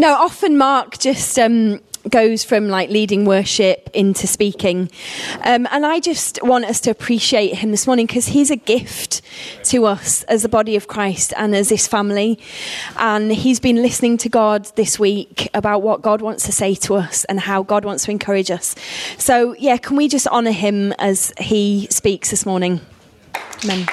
[0.00, 4.90] No, often Mark just um, goes from like leading worship into speaking.
[5.44, 9.20] Um, and I just want us to appreciate him this morning because he's a gift
[9.64, 12.38] to us as the body of Christ and as this family.
[12.96, 16.94] And he's been listening to God this week about what God wants to say to
[16.94, 18.74] us and how God wants to encourage us.
[19.18, 22.80] So, yeah, can we just honour him as he speaks this morning?
[23.64, 23.86] Amen.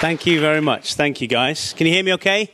[0.00, 0.94] Thank you very much.
[0.94, 1.74] Thank you, guys.
[1.76, 2.52] Can you hear me okay?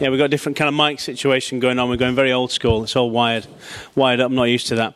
[0.00, 1.90] Yeah, we've got a different kind of mic situation going on.
[1.90, 2.84] We're going very old school.
[2.84, 3.46] It's all wired,
[3.94, 4.30] wired up.
[4.30, 4.94] I'm not used to that.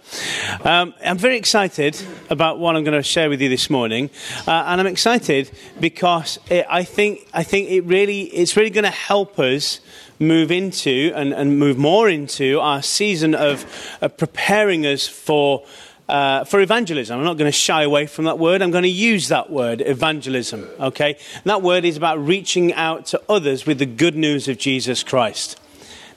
[0.65, 4.09] Um, I'm very excited about what I'm going to share with you this morning,
[4.47, 8.85] uh, and I'm excited because it, I think I think it really it's really going
[8.85, 9.81] to help us
[10.19, 13.67] move into and, and move more into our season of,
[14.01, 15.67] of preparing us for
[16.11, 17.19] uh, for evangelism.
[17.19, 18.63] I'm not going to shy away from that word.
[18.63, 20.69] I'm going to use that word, evangelism.
[20.81, 21.17] Okay?
[21.35, 25.05] And that word is about reaching out to others with the good news of Jesus
[25.05, 25.59] Christ.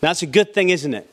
[0.01, 1.09] Now, that's a good thing, isn't it?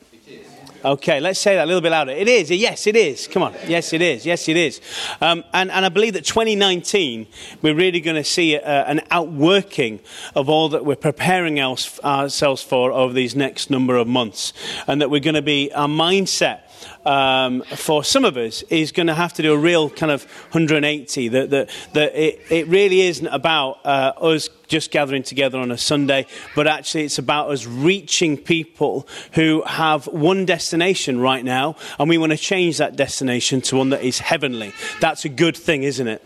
[0.83, 2.11] Okay, let's say that a little bit louder.
[2.11, 2.49] It is.
[2.49, 3.27] Yes, it is.
[3.27, 3.53] Come on.
[3.67, 4.25] Yes, it is.
[4.25, 4.81] Yes, it is.
[5.21, 7.27] Um, and, and I believe that 2019,
[7.61, 9.99] we're really going to see a, an outworking
[10.33, 14.53] of all that we're preparing ourselves for over these next number of months.
[14.87, 16.61] And that we're going to be, our mindset
[17.05, 20.23] um, for some of us is going to have to do a real kind of
[20.51, 21.27] 180.
[21.29, 25.77] That, that, that it, it really isn't about uh, us just gathering together on a
[25.77, 32.09] Sunday, but actually it's about us reaching people who have one destination right now, and
[32.09, 34.73] we want to change that destination to one that is heavenly.
[34.99, 36.23] That's a good thing, isn't it?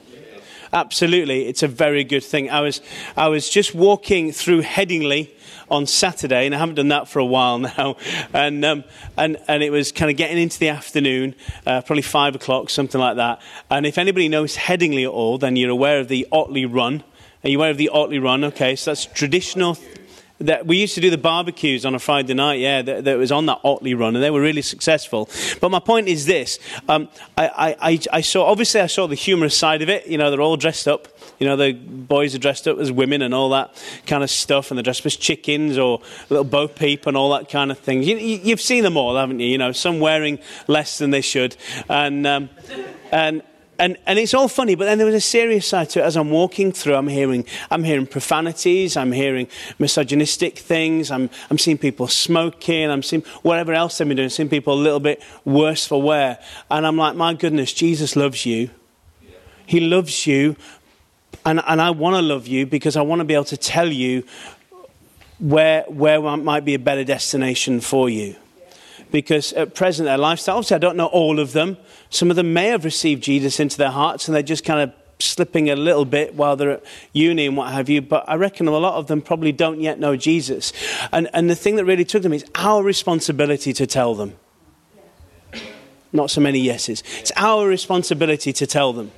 [0.76, 2.50] Absolutely, it's a very good thing.
[2.50, 2.82] I was,
[3.16, 5.30] I was just walking through Headingley
[5.72, 7.96] on Saturday, and I haven't done that for a while now.
[8.34, 8.84] And, um,
[9.16, 11.34] and, and it was kind of getting into the afternoon,
[11.66, 13.42] uh, probably five o'clock, something like that.
[13.72, 17.06] And if anybody knows Headingley at all, then you're aware of the Otley Run.
[17.46, 18.44] Are you aware of the Otley Run?
[18.44, 19.78] Okay, so that's traditional
[20.40, 23.32] that we used to do the barbecues on a Friday night, yeah, that, that, was
[23.32, 25.30] on that Otley run, and they were really successful.
[25.62, 26.60] But my point is this:
[26.90, 27.08] um,
[27.38, 30.08] I, I, I, saw obviously I saw the humorous side of it.
[30.08, 31.08] You know, they're all dressed up.
[31.40, 33.74] You know, the boys are dressed up as women and all that
[34.08, 37.50] kind of stuff, and they're dressed as chickens or little Bo Peep and all that
[37.50, 38.04] kind of thing.
[38.04, 39.48] You, have seen them all, haven't you?
[39.48, 41.56] You know, some wearing less than they should,
[41.88, 42.50] and um,
[43.12, 43.42] and
[43.78, 46.04] and, and it's all funny, but then there was a serious side to it.
[46.04, 49.48] As I'm walking through, I'm hearing, I'm hearing profanities, I'm hearing
[49.80, 54.50] misogynistic things, I'm, I'm seeing people smoking, I'm seeing whatever else they've been doing, seeing
[54.50, 56.40] people a little bit worse for wear.
[56.72, 58.70] And I'm like, my goodness, Jesus loves you.
[59.66, 60.56] He loves you.
[61.46, 63.92] And, and I want to love you because I want to be able to tell
[63.92, 64.24] you
[65.40, 68.36] where, where might be a better destination for you
[69.12, 71.78] because at present their lifestyle, obviously I don't know all of them.
[72.10, 74.96] Some of them may have received Jesus into their hearts and they're just kind of
[75.20, 76.84] slipping a little bit while they're at
[77.14, 80.00] uni and what have you, but I reckon a lot of them probably don't yet
[80.00, 80.74] know Jesus.
[81.12, 84.34] And, and the thing that really took them is our responsibility to tell them.
[86.12, 87.04] Not so many yeses.
[87.20, 89.12] It's our responsibility to tell them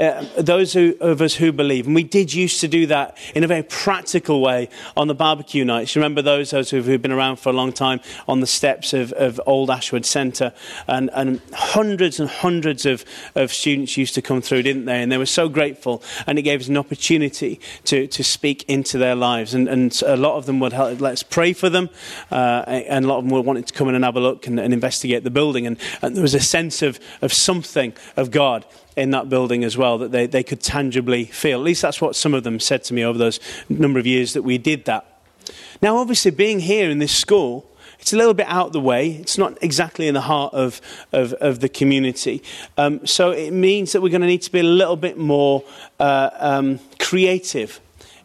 [0.00, 1.86] uh, those who, of us who believe.
[1.86, 5.64] And we did used to do that in a very practical way on the barbecue
[5.64, 5.94] nights.
[5.94, 9.12] You remember those, those who've been around for a long time on the steps of,
[9.12, 10.54] of Old Ashwood Centre.
[10.88, 15.02] And, and hundreds and hundreds of, of students used to come through, didn't they?
[15.02, 16.02] And they were so grateful.
[16.26, 19.52] And it gave us an opportunity to, to speak into their lives.
[19.52, 21.90] And, and a lot of them would help, let's pray for them.
[22.30, 24.46] Uh, and a lot of them were wanting to come in and have a look
[24.46, 25.66] and, and investigate the building.
[25.66, 28.64] And, and there was a sense of, of something of God
[28.96, 31.58] in that building as well that they, they could tangibly feel.
[31.58, 34.32] At least that's what some of them said to me over those number of years
[34.32, 35.06] that we did that.
[35.82, 37.66] Now, obviously, being here in this school,
[37.98, 39.12] it's a little bit out of the way.
[39.12, 40.80] It's not exactly in the heart of,
[41.12, 42.42] of, of the community.
[42.78, 45.64] Um, so it means that we're going to need to be a little bit more
[45.98, 47.80] uh, um, creative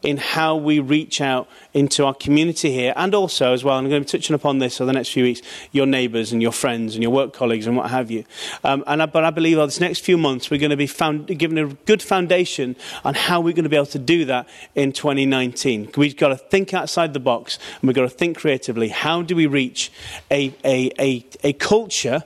[0.06, 3.90] in how we reach out into our community here, and also as well, and I'm
[3.90, 6.52] going to be touching upon this over the next few weeks, your neighbours and your
[6.52, 8.24] friends and your work colleagues and what have you.
[8.64, 10.88] Um, and I, but I believe over this next few months we're going to be
[10.88, 14.48] found, given a good foundation on how we're going to be able to do that
[14.76, 15.92] in 2019.
[15.98, 18.90] We've got to think outside the box and we've got to think creatively.
[18.90, 19.92] How do we reach
[20.30, 22.24] a, a, a, a culture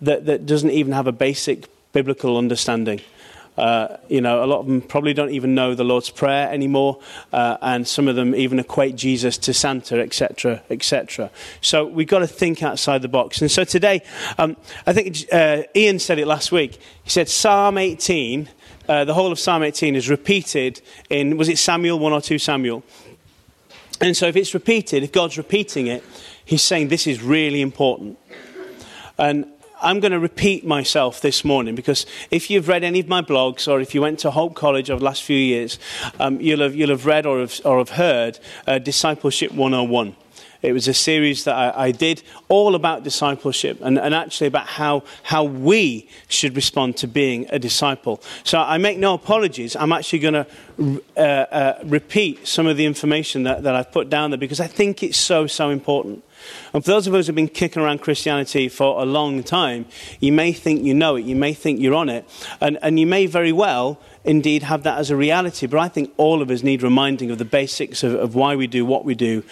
[0.00, 3.00] that, that doesn't even have a basic biblical understanding?
[3.58, 7.00] Uh, you know, a lot of them probably don't even know the Lord's Prayer anymore,
[7.32, 11.28] uh, and some of them even equate Jesus to Santa, etc., etc.
[11.60, 13.42] So we've got to think outside the box.
[13.42, 14.02] And so today,
[14.38, 14.56] um,
[14.86, 16.78] I think uh, Ian said it last week.
[17.02, 18.48] He said Psalm 18,
[18.88, 22.38] uh, the whole of Psalm 18 is repeated in, was it Samuel 1 or 2
[22.38, 22.84] Samuel?
[24.00, 26.04] And so if it's repeated, if God's repeating it,
[26.44, 28.18] he's saying this is really important.
[29.18, 29.46] And
[29.80, 33.70] I'm going to repeat myself this morning because if you've read any of my blogs
[33.70, 35.78] or if you went to Hope College over the last few years,
[36.18, 40.16] um, you'll, have, you'll have read or have, or have heard uh, Discipleship 101.
[40.60, 44.66] It was a series that I, I did all about discipleship and, and, actually about
[44.66, 48.20] how, how we should respond to being a disciple.
[48.42, 49.76] So I make no apologies.
[49.76, 54.10] I'm actually going to uh, uh, repeat some of the information that, that I've put
[54.10, 56.24] down there because I think it's so, so important.
[56.72, 59.86] And for those of us who have been kicking around Christianity for a long time,
[60.20, 62.24] you may think you know it, you may think you're on it,
[62.60, 65.66] and, and you may very well indeed have that as a reality.
[65.66, 68.66] But I think all of us need reminding of the basics of, of why we
[68.66, 69.42] do what we do,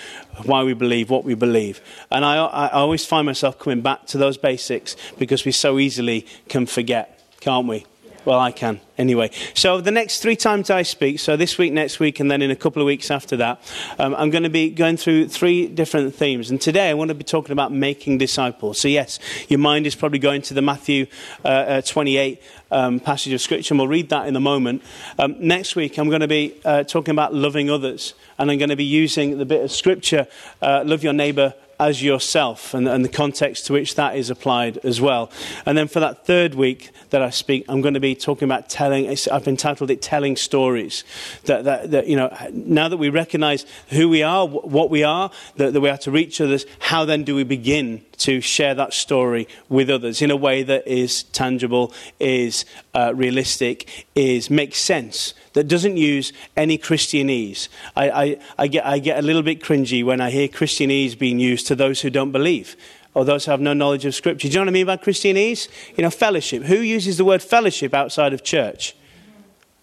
[0.44, 1.80] why we believe what we believe.
[2.10, 6.26] And I, I always find myself coming back to those basics because we so easily
[6.48, 7.86] can forget, can't we?
[8.26, 9.30] Well, I can anyway.
[9.54, 12.50] So the next three times I speak, so this week, next week, and then in
[12.50, 13.60] a couple of weeks after that,
[14.00, 16.50] um, I'm going to be going through three different themes.
[16.50, 18.80] And today I want to be talking about making disciples.
[18.80, 21.06] So yes, your mind is probably going to the Matthew
[21.44, 22.42] uh, uh, 28
[22.72, 24.82] um, passage of scripture, and we'll read that in a moment.
[25.20, 28.70] Um, next week I'm going to be uh, talking about loving others, and I'm going
[28.70, 30.26] to be using the bit of scripture,
[30.60, 34.78] uh, love your neighbour as yourself and, and, the context to which that is applied
[34.78, 35.30] as well.
[35.64, 38.68] And then for that third week that I speak, I'm going to be talking about
[38.68, 41.04] telling, I've entitled it Telling Stories.
[41.44, 45.30] That, that, that you know, now that we recognize who we are, what we are,
[45.56, 48.92] that, that we are to reach others, how then do we begin to share that
[48.92, 52.64] story with others in a way that is tangible, is
[52.94, 57.68] uh, realistic, is makes sense, that doesn't use any Christianese.
[57.94, 61.38] I, I, I, get, I get a little bit cringy when I hear Christianese being
[61.38, 62.76] used to those who don't believe
[63.14, 64.46] or those who have no knowledge of Scripture.
[64.46, 65.68] Do you know what I mean by Christianese?
[65.96, 66.64] You know, fellowship.
[66.64, 68.94] Who uses the word fellowship outside of church?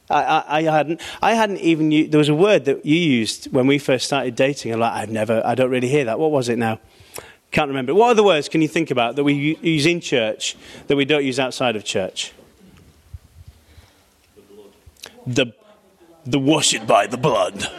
[0.08, 1.02] I, I, I, hadn't.
[1.22, 1.92] I hadn't even.
[1.92, 4.74] Used, there was a word that you used when we first started dating.
[4.74, 5.42] I'm like, I've never.
[5.44, 6.20] I don't really hear that.
[6.20, 6.80] What was it now?
[7.54, 7.94] Can't remember.
[7.94, 10.58] What other words can you think about that we use in church
[10.88, 12.34] that we don't use outside of church?
[15.28, 15.54] The,
[16.26, 17.70] the wash it by the blood.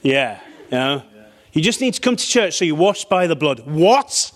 [0.00, 0.40] Yeah,
[0.70, 1.02] you know.
[1.52, 3.60] You just need to come to church so you're washed by the blood.
[3.66, 4.32] What?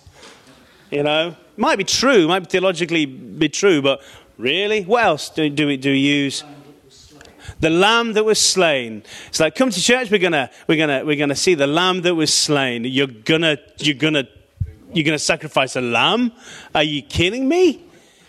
[0.91, 4.03] You know, might be true, might be theologically be true, but
[4.37, 6.45] really, what else do, do we do we use?
[7.61, 9.03] The lamb that was slain.
[9.29, 10.11] It's like, come to church.
[10.11, 12.85] We're gonna, we're gonna, we're gonna see the lamb that was slain.
[12.85, 14.29] You're gonna, you're gonna
[14.93, 16.33] you're going to sacrifice a lamb?
[16.75, 17.71] Are you kidding me?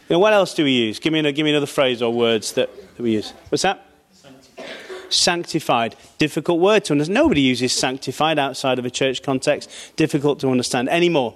[0.10, 1.00] You know, what else do we use?
[1.00, 3.32] Give me, give me another phrase or words that, that we use.
[3.50, 3.86] What's that?
[4.12, 4.66] Sanctified.
[5.10, 5.96] sanctified.
[6.18, 7.14] Difficult word to understand.
[7.14, 9.70] Nobody uses sanctified outside of a church context.
[9.96, 10.90] Difficult to understand.
[10.90, 11.36] Any more?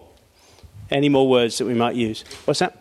[0.90, 2.24] Any more words that we might use?
[2.46, 2.78] What's that?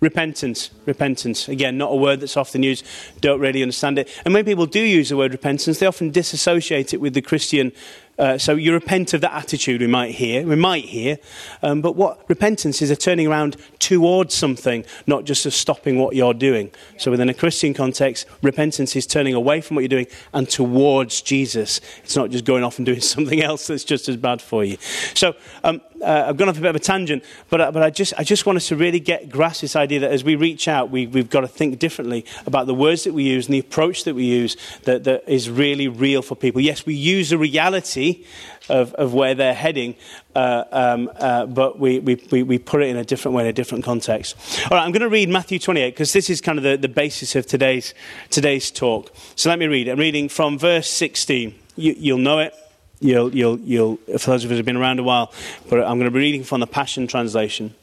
[0.00, 0.70] Repentance.
[0.84, 1.48] Repentance.
[1.48, 2.84] Again, not a word that's often used.
[3.20, 4.08] Don't really understand it.
[4.24, 7.72] And when people do use the word repentance, they often disassociate it with the Christian
[8.18, 11.18] uh, so you repent of that attitude we might hear, we might hear.
[11.62, 16.14] Um, but what repentance is a turning around towards something, not just a stopping what
[16.14, 16.70] you're doing.
[16.98, 21.22] So within a Christian context, repentance is turning away from what you're doing and towards
[21.22, 21.80] Jesus.
[22.04, 24.76] It's not just going off and doing something else that's just as bad for you.
[25.14, 27.90] So um, uh, I've gone off a bit of a tangent, but, uh, but I,
[27.90, 30.68] just, I just want us to really get grasp this idea that as we reach
[30.68, 33.58] out, we, we've got to think differently about the words that we use and the
[33.58, 36.60] approach that we use that, that is really real for people.
[36.60, 38.24] Yes, we use the reality
[38.68, 39.94] of, of where they're heading,
[40.34, 43.52] uh, um, uh, but we, we, we put it in a different way, in a
[43.52, 44.36] different context.
[44.64, 46.88] All right, I'm going to read Matthew 28 because this is kind of the, the
[46.88, 47.94] basis of today's,
[48.30, 49.12] today's talk.
[49.36, 49.88] So let me read.
[49.88, 51.54] I'm reading from verse 16.
[51.76, 52.54] You, you'll know it.
[53.02, 55.32] You'll, you'll, you'll, for those of us who have been around a while,
[55.68, 57.74] but I'm going to be reading from the Passion Translation.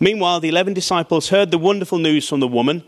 [0.00, 2.82] Meanwhile, the eleven disciples heard the wonderful news from the woman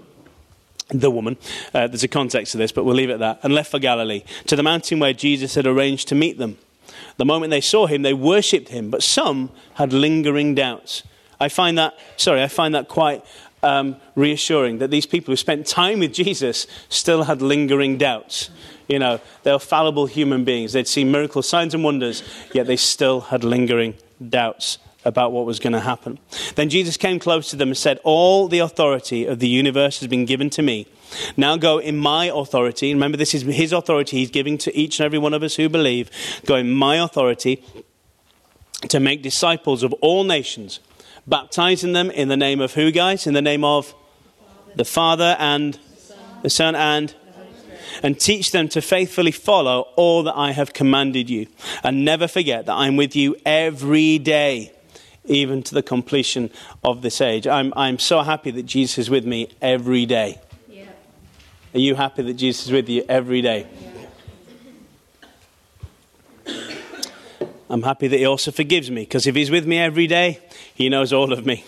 [0.88, 1.36] the woman.
[1.72, 3.40] Uh, there's a context to this, but we'll leave it at that.
[3.42, 6.58] And left for Galilee, to the mountain where Jesus had arranged to meet them.
[7.16, 11.02] The moment they saw him, they worshipped him, but some had lingering doubts.
[11.40, 13.24] I find that, sorry, I find that quite
[13.62, 18.50] um, reassuring that these people who spent time with Jesus still had lingering doubts.
[18.88, 20.72] You know, they were fallible human beings.
[20.72, 22.22] They'd seen miracles, signs, and wonders,
[22.52, 23.94] yet they still had lingering
[24.28, 26.18] doubts about what was going to happen.
[26.54, 30.08] Then Jesus came close to them and said, All the authority of the universe has
[30.08, 30.86] been given to me.
[31.36, 32.92] Now go in my authority.
[32.92, 35.68] Remember, this is his authority he's giving to each and every one of us who
[35.68, 36.10] believe.
[36.46, 37.62] Go in my authority
[38.88, 40.80] to make disciples of all nations,
[41.26, 43.26] baptizing them in the name of who, guys?
[43.26, 43.94] In the name of
[44.74, 45.78] the Father and
[46.42, 47.14] the Son and
[48.02, 51.46] and teach them to faithfully follow all that I have commanded you.
[51.82, 54.72] And never forget that I'm with you every day
[55.24, 56.50] even to the completion
[56.82, 57.46] of this age.
[57.46, 60.40] I'm, I'm so happy that Jesus is with me every day.
[60.68, 60.84] Yeah.
[61.74, 63.66] Are you happy that Jesus is with you every day?
[63.80, 63.88] Yeah.
[67.72, 70.40] I'm happy that He also forgives me because if He's with me every day,
[70.74, 71.64] He knows all of me.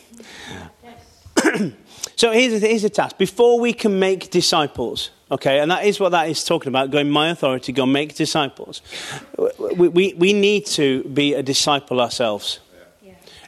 [2.17, 3.17] so here's here's a task.
[3.17, 7.11] Before we can make disciples, okay, and that is what that is talking about, going
[7.11, 8.83] my authority, go make disciples.
[9.59, 12.61] We, we, we need to be a disciple ourselves.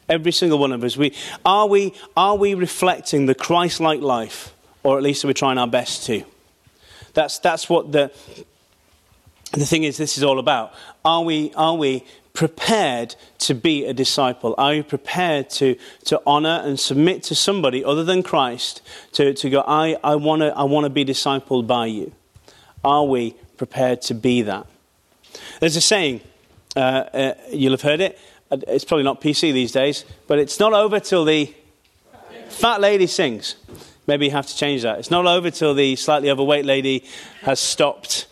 [0.09, 0.97] Every single one of us.
[0.97, 1.15] We,
[1.45, 5.59] are, we, are we reflecting the Christ like life, or at least are we trying
[5.59, 6.23] our best to?
[7.15, 8.13] That's, that's what the,
[9.53, 10.75] the thing is, this is all about.
[11.05, 12.05] Are we, are we
[12.37, 14.55] prepared to be a disciple?
[14.59, 15.75] Are you prepared to,
[16.05, 20.43] to honor and submit to somebody other than Christ to, to go, I, I want
[20.43, 22.13] to I wanna be discipled by you?
[22.85, 24.67] Are we prepared to be that?
[25.61, 26.21] There's a saying,
[26.77, 28.19] uh, uh, you'll have heard it.
[28.51, 31.53] It's probably not PC these days, but it's not over till the
[32.49, 33.57] fat lady sings.
[34.07, 34.99] Maybe you have to change that.
[34.99, 37.05] It's not over till the slightly overweight lady
[37.43, 38.26] has stopped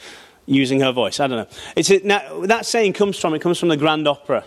[0.46, 1.20] using her voice.
[1.20, 1.56] I don't know.
[1.76, 4.44] It's a, now, that saying comes from it comes from the Grand Opera,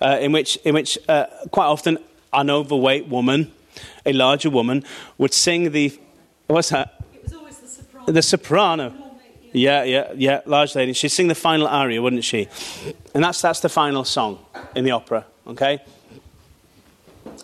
[0.00, 1.98] uh, in which in which uh, quite often
[2.32, 3.52] an overweight woman,
[4.04, 4.84] a larger woman,
[5.18, 5.98] would sing the
[6.46, 7.02] what's that?
[7.14, 8.12] It was always the soprano.
[8.12, 8.94] The soprano.
[9.52, 10.92] Yeah, yeah, yeah, large lady.
[10.92, 12.46] She'd sing the final aria, wouldn't she?
[13.14, 14.38] And that's that's the final song
[14.74, 15.24] in the opera.
[15.46, 15.80] Okay.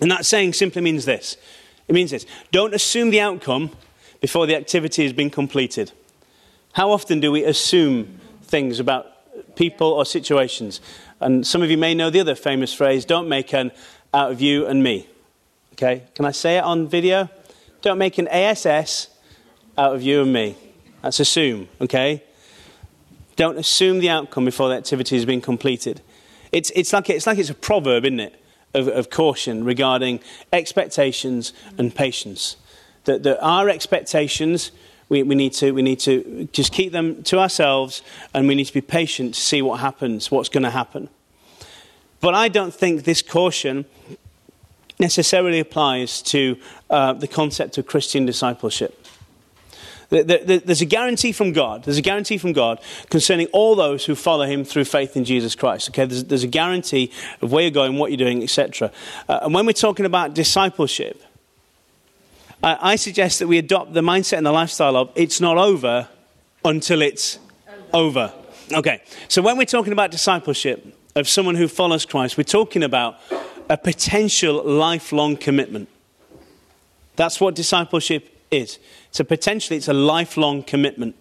[0.01, 1.37] And that saying simply means this.
[1.89, 3.71] It means this: don't assume the outcome
[4.21, 5.93] before the activity has been completed.
[6.73, 10.81] How often do we assume things about people or situations?
[11.21, 13.73] And some of you may know the other famous phrase don't make an
[14.13, 15.07] out of you and me.
[15.75, 16.05] Okay?
[16.15, 17.29] Can I say it on video?
[17.83, 19.09] Don't make an ASS
[19.77, 20.57] out of you and me.
[21.03, 22.23] That's assume, okay?
[23.37, 26.01] Don't assume the outcome before the activity has been completed.
[26.53, 28.41] It's, it's, like, it's like it's a proverb, isn't it,
[28.75, 30.21] of, of caution regarding
[30.53, 32.57] expectations and patience.
[33.05, 34.71] That, that our expectations
[35.13, 38.01] we, we, need to, we need to just keep them to ourselves
[38.33, 41.11] and we need to be patient to see what happens, what's going to happen.
[42.21, 43.85] But I don't think this caution
[44.99, 46.57] necessarily applies to
[46.89, 49.07] uh, the concept of Christian discipleship.
[50.09, 51.85] There's a guarantee from God.
[51.85, 55.55] There's a guarantee from God concerning all those who follow Him through faith in Jesus
[55.55, 55.91] Christ.
[55.91, 58.91] Okay, there's, there's a guarantee of where you're going, what you're doing, etc.
[59.29, 61.23] Uh, and when we're talking about discipleship,
[62.63, 66.09] I suggest that we adopt the mindset and the lifestyle of it's not over
[66.65, 67.41] until it's
[67.93, 68.33] over.
[68.73, 73.19] Okay, so when we're talking about discipleship of someone who follows Christ, we're talking about
[73.69, 75.89] a potential lifelong commitment.
[77.17, 78.79] That's what discipleship is.
[79.09, 81.17] It's a potentially it's a lifelong commitment.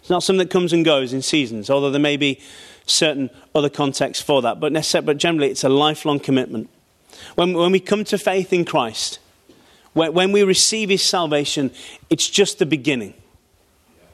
[0.00, 2.40] It's not something that comes and goes in seasons, although there may be
[2.86, 4.58] certain other contexts for that.
[4.58, 4.72] But,
[5.04, 6.70] but generally, it's a lifelong commitment.
[7.34, 9.18] When, when we come to faith in Christ,
[9.96, 11.70] when we receive his salvation,
[12.10, 13.14] it's just the beginning.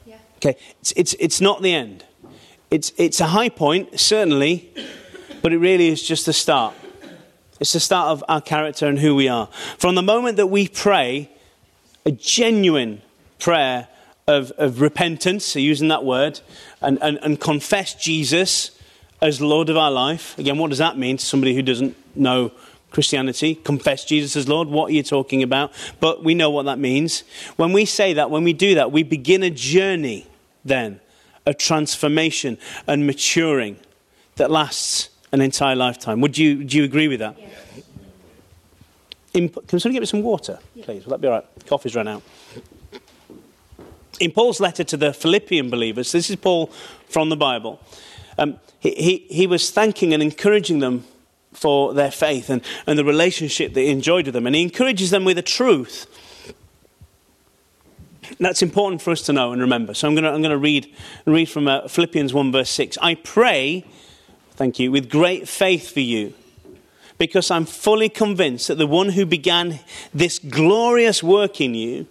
[0.05, 0.15] Yeah.
[0.37, 2.05] Okay, it's, it's, it's not the end.
[2.71, 4.73] It's, it's a high point, certainly,
[5.41, 6.73] but it really is just the start.
[7.59, 9.47] It's the start of our character and who we are.
[9.77, 11.29] From the moment that we pray
[12.05, 13.01] a genuine
[13.39, 13.89] prayer
[14.25, 16.39] of, of repentance, so using that word,
[16.81, 18.71] and, and, and confess Jesus
[19.21, 20.37] as Lord of our life.
[20.37, 22.51] Again, what does that mean to somebody who doesn't know
[22.93, 24.67] Christianity, confess Jesus as Lord.
[24.67, 25.73] What are you talking about?
[25.99, 27.23] But we know what that means.
[27.55, 30.27] When we say that, when we do that, we begin a journey
[30.63, 31.01] then
[31.45, 32.57] of transformation
[32.87, 33.77] and maturing
[34.35, 36.21] that lasts an entire lifetime.
[36.21, 37.35] Would you, do you agree with that?
[37.37, 37.49] Yes.
[39.67, 41.05] Can someone get me some water, please?
[41.05, 41.45] Will that be all right?
[41.65, 42.21] Coffee's run out.
[44.19, 46.67] In Paul's letter to the Philippian believers, this is Paul
[47.09, 47.79] from the Bible,
[48.37, 51.05] um, he, he, he was thanking and encouraging them
[51.53, 54.47] for their faith and, and the relationship that he enjoyed with them.
[54.47, 56.07] And he encourages them with a truth.
[58.39, 59.93] That's important for us to know and remember.
[59.93, 60.93] So I'm going to, I'm going to read,
[61.25, 62.97] read from uh, Philippians 1, verse 6.
[63.01, 63.85] I pray,
[64.51, 66.33] thank you, with great faith for you,
[67.17, 69.79] because I'm fully convinced that the one who began
[70.13, 72.07] this glorious work in you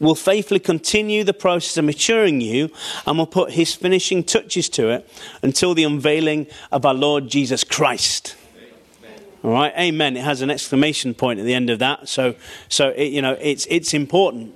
[0.00, 2.70] will faithfully continue the process of maturing you
[3.06, 5.08] and will put his finishing touches to it
[5.42, 8.36] until the unveiling of our Lord Jesus Christ.
[9.42, 10.16] All right, amen.
[10.16, 12.08] It has an exclamation point at the end of that.
[12.08, 12.34] So,
[12.68, 14.54] so it, you know, it's, it's important.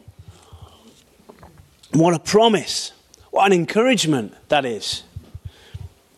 [1.92, 2.92] What a promise.
[3.30, 5.02] What an encouragement that is.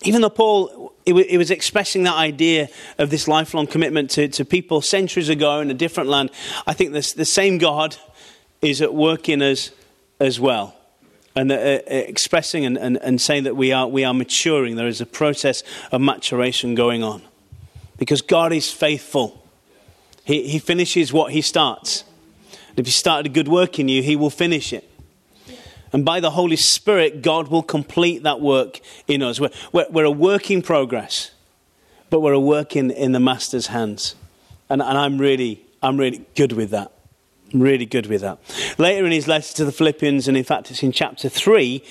[0.03, 4.81] Even though Paul he was expressing that idea of this lifelong commitment to, to people
[4.81, 6.31] centuries ago in a different land.
[6.67, 7.97] I think this, the same God
[8.62, 9.71] is at work in us
[10.19, 10.75] as well.
[11.37, 14.76] And uh, uh, expressing and, and, and saying that we are, we are maturing.
[14.76, 15.62] There is a process
[15.93, 17.23] of maturation going on.
[17.99, 19.47] Because God is faithful.
[20.25, 22.05] He, he finishes what He starts.
[22.76, 24.88] If He started a good work in you, He will finish it.
[25.93, 29.40] And by the Holy Spirit, God will complete that work in us.
[29.40, 31.33] We're, we're, we're a work in progress,
[32.11, 34.14] but we're a work in, in the Master's hands.
[34.69, 36.93] And, and I'm really I'm really good with that.
[37.52, 38.38] Really good with that.
[38.78, 41.83] Later in his letter to the Philippians, and in fact it's in chapter 3,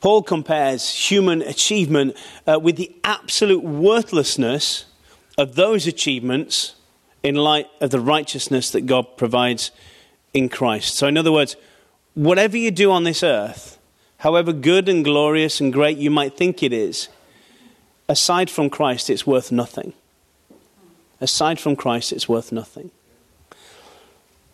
[0.00, 4.84] Paul compares human achievement uh, with the absolute worthlessness
[5.36, 6.74] of those achievements
[7.22, 9.70] in light of the righteousness that God provides
[10.34, 10.94] in Christ.
[10.94, 11.56] So, in other words,
[12.14, 13.78] whatever you do on this earth,
[14.18, 17.08] however good and glorious and great you might think it is,
[18.08, 19.94] aside from Christ, it's worth nothing.
[21.20, 22.90] Aside from Christ, it's worth nothing.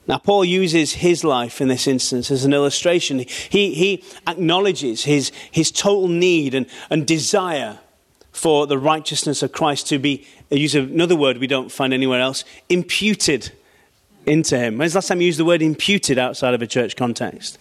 [0.07, 3.21] Now, Paul uses his life in this instance as an illustration.
[3.21, 7.79] He, he acknowledges his, his total need and, and desire
[8.33, 12.21] for the righteousness of Christ to be, uh, use another word we don't find anywhere
[12.21, 13.53] else, imputed
[14.27, 14.77] into him.
[14.77, 17.59] When's the last time you used the word imputed outside of a church context?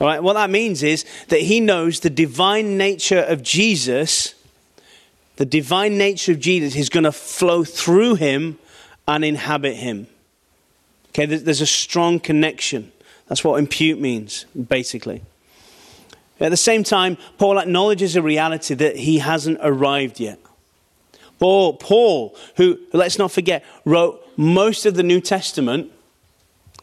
[0.00, 4.34] All right, what that means is that he knows the divine nature of Jesus,
[5.36, 8.58] the divine nature of Jesus is going to flow through him
[9.06, 10.06] and inhabit him.
[11.10, 12.92] Okay, there's a strong connection.
[13.28, 15.22] That's what impute means, basically.
[16.40, 20.38] At the same time, Paul acknowledges a reality that he hasn't arrived yet.
[21.38, 25.90] Paul, Paul, who, let's not forget, wrote most of the New Testament,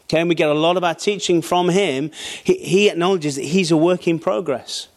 [0.04, 2.10] okay, and we get a lot of our teaching from him,
[2.44, 4.88] he, he acknowledges that he's a work in progress.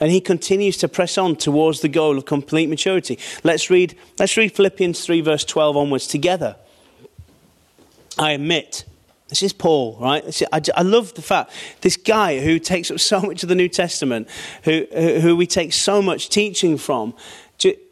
[0.00, 3.18] And he continues to press on towards the goal of complete maturity.
[3.42, 6.56] Let's read, let's read Philippians 3, verse 12 onwards together.
[8.18, 8.84] I admit,
[9.28, 10.42] this is Paul, right?
[10.52, 13.68] I, I love the fact this guy who takes up so much of the New
[13.68, 14.28] Testament,
[14.64, 17.14] who, who we take so much teaching from,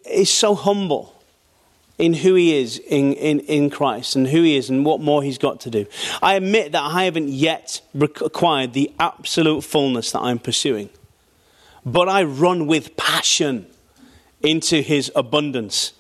[0.04, 1.12] is so humble
[1.98, 5.22] in who he is in, in, in Christ and who he is and what more
[5.22, 5.86] he's got to do.
[6.22, 10.90] I admit that I haven't yet acquired the absolute fullness that I'm pursuing,
[11.84, 13.66] but I run with passion
[14.42, 15.92] into his abundance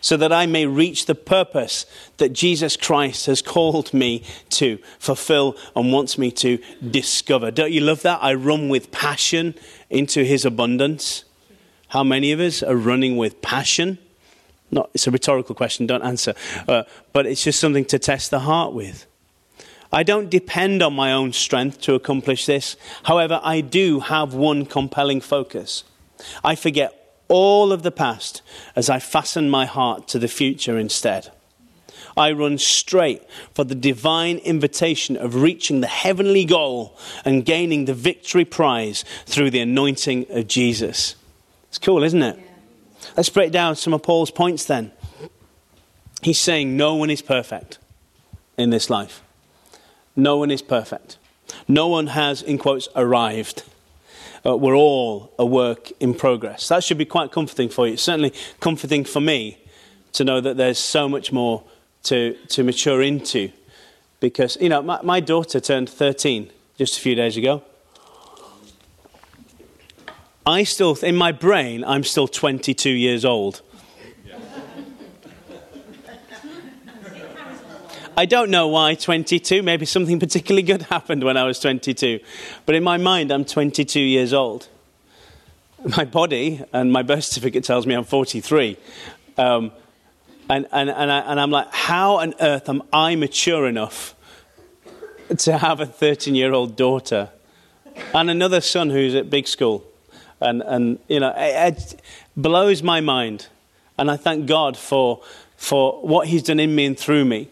[0.00, 1.86] so that I may reach the purpose
[2.18, 6.58] that Jesus Christ has called me to fulfill and wants me to
[6.90, 7.50] discover.
[7.50, 8.22] Don't you love that?
[8.22, 9.54] I run with passion
[9.90, 11.24] into his abundance.
[11.88, 13.98] How many of us are running with passion?
[14.70, 16.34] Not, it's a rhetorical question, don't answer.
[16.68, 19.06] Uh, but it's just something to test the heart with.
[19.90, 22.76] I don't depend on my own strength to accomplish this.
[23.04, 25.84] However, I do have one compelling focus.
[26.44, 26.97] I forget
[27.28, 28.42] all of the past
[28.74, 31.30] as I fasten my heart to the future instead.
[32.16, 33.22] I run straight
[33.54, 39.50] for the divine invitation of reaching the heavenly goal and gaining the victory prize through
[39.50, 41.14] the anointing of Jesus.
[41.68, 42.38] It's cool, isn't it?
[43.16, 44.90] Let's break down some of Paul's points then.
[46.22, 47.78] He's saying no one is perfect
[48.56, 49.22] in this life.
[50.16, 51.18] No one is perfect.
[51.68, 53.62] No one has, in quotes, arrived
[54.48, 56.68] uh, we're all a work in progress.
[56.68, 57.96] That should be quite comforting for you.
[57.96, 59.58] Certainly comforting for me
[60.12, 61.62] to know that there's so much more
[62.04, 63.50] to, to mature into.
[64.20, 67.62] Because, you know, my, my daughter turned 13 just a few days ago.
[70.46, 73.60] I still, in my brain, I'm still 22 years old.
[78.18, 79.62] I don't know why 22.
[79.62, 82.18] Maybe something particularly good happened when I was 22.
[82.66, 84.66] But in my mind, I'm 22 years old.
[85.96, 88.76] My body and my birth certificate tells me I'm 43.
[89.36, 89.70] Um,
[90.50, 94.16] and, and, and, I, and I'm like, how on earth am I mature enough
[95.36, 97.28] to have a 13 year old daughter
[98.12, 99.84] and another son who's at big school?
[100.40, 102.02] And, and you know, it, it
[102.36, 103.46] blows my mind.
[103.96, 105.22] And I thank God for,
[105.56, 107.48] for what He's done in me and through me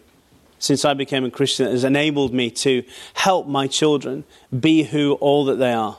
[0.59, 2.83] since I became a Christian that has enabled me to
[3.15, 4.25] help my children
[4.59, 5.99] be who all that they are.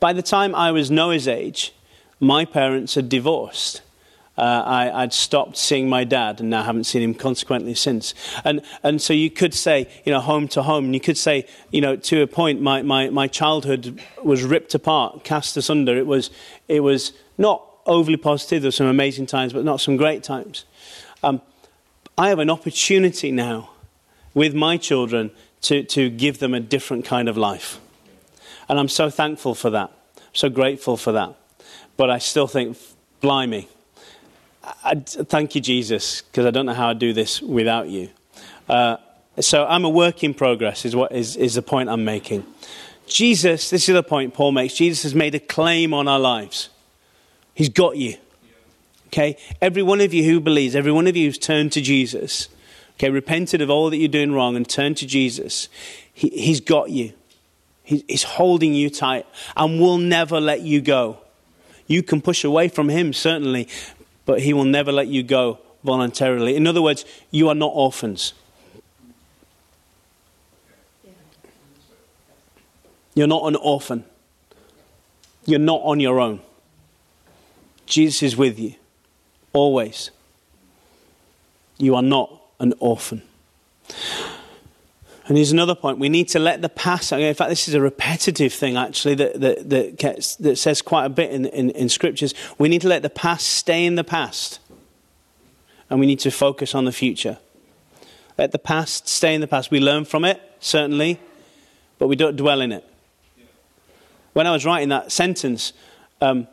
[0.00, 1.72] By the time I was Noah's age,
[2.20, 3.82] my parents had divorced.
[4.36, 8.14] Uh, I, would stopped seeing my dad and now haven't seen him consequently since.
[8.44, 11.44] And, and so you could say, you know, home to home, and you could say,
[11.72, 15.96] you know, to a point, my, my, my childhood was ripped apart, cast asunder.
[15.96, 16.30] It was,
[16.68, 18.62] it was not overly positive.
[18.62, 20.66] There were some amazing times, but not some great times.
[21.24, 21.42] Um,
[22.16, 23.70] I have an opportunity now
[24.38, 27.80] with my children to, to give them a different kind of life.
[28.68, 29.90] And I'm so thankful for that.
[30.32, 31.34] so grateful for that.
[31.96, 32.78] But I still think,
[33.20, 33.66] blimey,
[34.84, 38.10] I, thank you, Jesus, because I don't know how I'd do this without you.
[38.68, 38.98] Uh,
[39.40, 42.46] so I'm a work in progress, is, what, is, is the point I'm making.
[43.08, 44.74] Jesus, this is the point Paul makes.
[44.74, 46.68] Jesus has made a claim on our lives.
[47.54, 48.18] He's got you.
[49.08, 49.36] Okay?
[49.60, 52.48] Every one of you who believes, every one of you who's turned to Jesus,
[52.98, 55.68] okay, repented of all that you're doing wrong and turned to Jesus,
[56.12, 57.12] he, He's got you.
[57.84, 59.24] He, he's holding you tight
[59.56, 61.18] and will never let you go.
[61.86, 63.68] You can push away from Him, certainly,
[64.26, 66.56] but He will never let you go voluntarily.
[66.56, 68.34] In other words, you are not orphans.
[73.14, 74.04] You're not an orphan.
[75.46, 76.40] You're not on your own.
[77.86, 78.74] Jesus is with you,
[79.52, 80.10] always.
[81.78, 83.22] You are not an orphan.
[85.28, 85.98] And here's another point.
[85.98, 87.12] We need to let the past.
[87.12, 91.04] In fact, this is a repetitive thing, actually, that, that, that, gets, that says quite
[91.04, 92.32] a bit in, in, in scriptures.
[92.56, 94.58] We need to let the past stay in the past.
[95.90, 97.38] And we need to focus on the future.
[98.38, 99.70] Let the past stay in the past.
[99.70, 101.20] We learn from it, certainly,
[101.98, 102.84] but we don't dwell in it.
[104.32, 105.72] When I was writing that sentence,
[106.20, 106.46] um,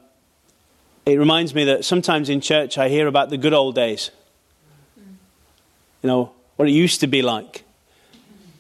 [1.06, 4.12] it reminds me that sometimes in church I hear about the good old days.
[6.06, 7.64] You know, what it used to be like.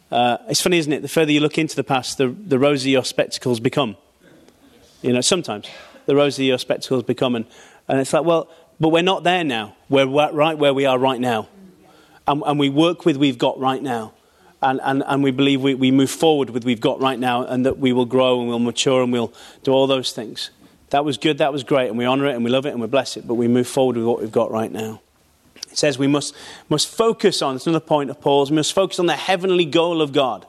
[0.10, 1.04] Uh, it's funny, isn't it?
[1.04, 3.98] The further you look into the past, the, the rosier your spectacles become.
[5.04, 5.68] You know, sometimes
[6.08, 7.36] the rosier your spectacles become.
[7.36, 7.46] And,
[7.88, 9.76] and it's like, well, but we're not there now.
[9.90, 11.48] We're right where we are right now.
[12.28, 14.14] And, and we work with we've got right now.
[14.64, 17.64] And, and, and we believe we, we move forward with we've got right now and
[17.68, 19.32] that we will grow and we'll mature and we'll
[19.62, 20.50] do all those things.
[20.90, 22.82] That was good, that was great, and we honor it and we love it and
[22.82, 25.02] we bless it, but we move forward with what we've got right now.
[25.76, 26.34] It says we must,
[26.70, 30.02] must focus on, it's another point of Paul's, we must focus on the heavenly goal
[30.02, 30.46] of God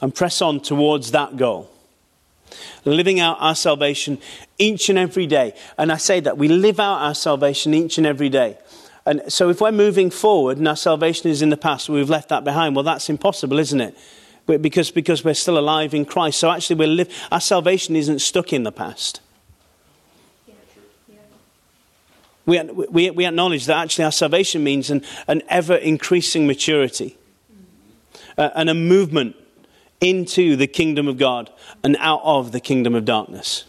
[0.00, 1.68] and press on towards that goal.
[2.84, 4.20] Living out our salvation
[4.58, 5.54] each and every day.
[5.76, 8.58] And I say that we live out our salvation each and every day.
[9.04, 12.28] And so if we're moving forward and our salvation is in the past, we've left
[12.28, 13.98] that behind, well, that's impossible, isn't it?
[14.46, 16.38] Because, because we're still alive in Christ.
[16.38, 19.20] So actually, we're live, our salvation isn't stuck in the past.
[22.46, 27.16] We, we, we acknowledge that actually our salvation means an, an ever increasing maturity
[28.36, 29.36] uh, and a movement
[30.00, 31.50] into the kingdom of God
[31.84, 33.64] and out of the kingdom of darkness.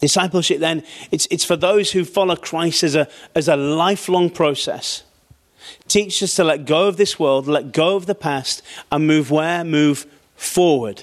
[0.00, 5.02] Discipleship, then, it's, it's for those who follow Christ as a, as a lifelong process.
[5.88, 9.30] Teach us to let go of this world, let go of the past, and move
[9.30, 9.64] where?
[9.64, 11.02] Move forward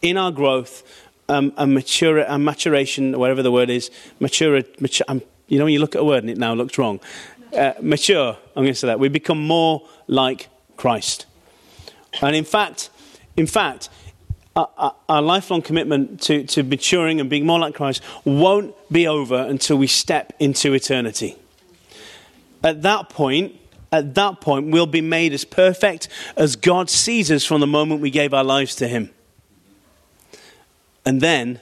[0.00, 5.22] in our growth um, and, mature, and maturation, whatever the word is, mature, mature um,
[5.48, 7.00] you know, when you look at a word and it now looks wrong.
[7.56, 9.00] Uh, mature, I'm going to say that.
[9.00, 11.26] We become more like Christ.
[12.20, 12.90] And in fact,
[13.36, 13.88] in fact,
[14.56, 19.36] our, our, lifelong commitment to, to maturing and being more like Christ won't be over
[19.36, 21.36] until we step into eternity.
[22.64, 23.54] At that point,
[23.92, 28.00] at that point, we'll be made as perfect as God sees us from the moment
[28.00, 29.10] we gave our lives to Him.
[31.08, 31.60] And then,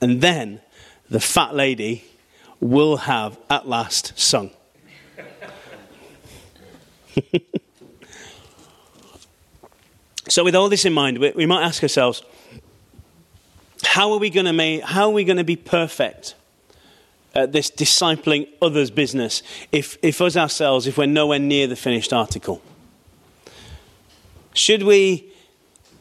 [0.00, 0.60] and then,
[1.08, 2.02] the fat lady
[2.58, 4.50] will have at last sung.
[10.28, 12.24] so, with all this in mind, we, we might ask ourselves,
[13.84, 16.34] how are we going to make, how are we going to be perfect
[17.36, 22.12] at this discipling others business if, if us ourselves, if we're nowhere near the finished
[22.12, 22.60] article?
[24.54, 25.32] Should we,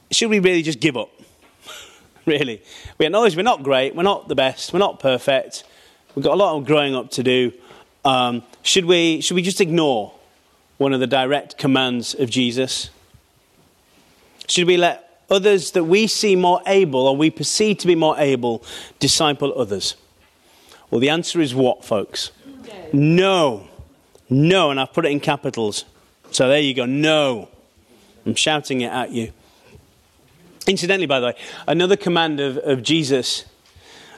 [0.09, 1.11] should we really just give up?
[2.25, 2.61] really.
[2.97, 5.63] We acknowledge we're not great, we're not the best, we're not perfect,
[6.15, 7.51] we've got a lot of growing up to do.
[8.03, 10.13] Um, should, we, should we just ignore
[10.77, 12.89] one of the direct commands of Jesus?
[14.47, 18.15] Should we let others that we see more able or we perceive to be more
[18.17, 18.63] able
[18.99, 19.95] disciple others?
[20.89, 22.31] Well, the answer is what, folks?
[22.91, 23.67] No.
[24.29, 25.85] No, and I've put it in capitals.
[26.31, 26.85] So there you go.
[26.85, 27.49] No.
[28.25, 29.31] I'm shouting it at you.
[30.67, 31.35] Incidentally, by the way,
[31.67, 33.45] another command of, of Jesus,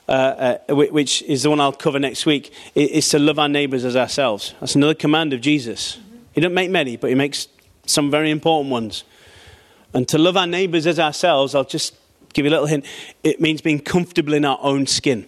[0.08, 3.86] uh, uh, which is the one I'll cover next week, is to love our neighbours
[3.86, 4.54] as ourselves.
[4.60, 6.00] That's another command of Jesus.
[6.34, 7.48] He doesn't make many, but he makes
[7.86, 9.04] some very important ones.
[9.94, 11.96] And to love our neighbours as ourselves, I'll just
[12.34, 12.86] give you a little hint,
[13.24, 15.28] it means being comfortable in our own skin.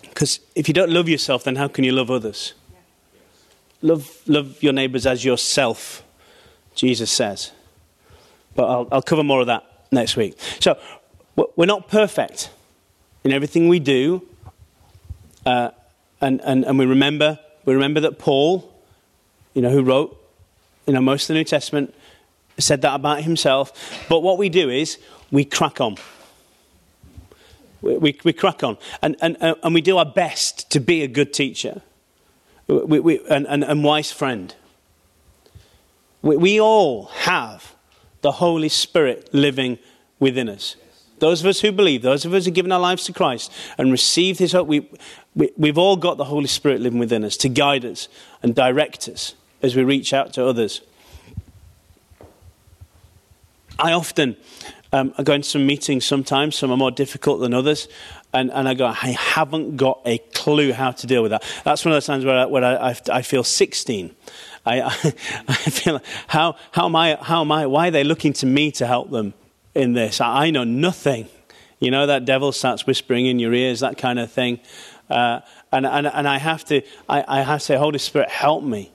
[0.00, 2.54] Because if you don't love yourself, then how can you love others?
[3.82, 6.02] Love, love your neighbours as yourself,
[6.74, 7.52] Jesus says.
[8.54, 10.38] But I'll, I'll cover more of that next week.
[10.60, 10.78] So,
[11.56, 12.50] we're not perfect
[13.24, 14.26] in everything we do.
[15.46, 15.70] Uh,
[16.20, 18.72] and, and, and we remember we remember that Paul,
[19.54, 20.16] you know, who wrote
[20.86, 21.94] you know, most of the New Testament,
[22.58, 24.06] said that about himself.
[24.08, 24.98] But what we do is
[25.30, 25.96] we crack on.
[27.80, 28.76] We, we, we crack on.
[29.02, 31.82] And, and, and we do our best to be a good teacher
[32.66, 34.54] we, we, and wise friend.
[36.22, 37.74] We, we all have
[38.22, 39.78] the Holy Spirit living
[40.18, 40.76] within us.
[41.18, 43.52] Those of us who believe, those of us who have given our lives to Christ
[43.76, 44.88] and received His hope, we,
[45.34, 48.08] we, we've all got the Holy Spirit living within us to guide us
[48.42, 50.80] and direct us as we reach out to others.
[53.78, 54.36] I often
[54.92, 57.86] um, I go into some meetings sometimes, some are more difficult than others,
[58.32, 61.42] and, and I go, I haven't got a clue how to deal with that.
[61.64, 64.14] That's one of those times where I, where I, I, I feel 16.
[64.64, 64.80] I,
[65.48, 68.70] I, feel, how, how, am I, how am I, why are they looking to me
[68.72, 69.34] to help them
[69.74, 70.20] in this?
[70.20, 71.28] I, I know nothing.
[71.80, 74.60] You know, that devil starts whispering in your ears, that kind of thing.
[75.08, 75.40] Uh,
[75.72, 78.92] and, and, and I have to, I, I have to say, Holy Spirit, help me.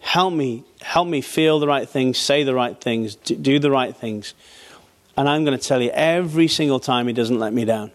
[0.00, 3.94] Help me, help me feel the right things, say the right things, do the right
[3.94, 4.32] things.
[5.16, 7.90] And I'm going to tell you, every single time he doesn't let me down.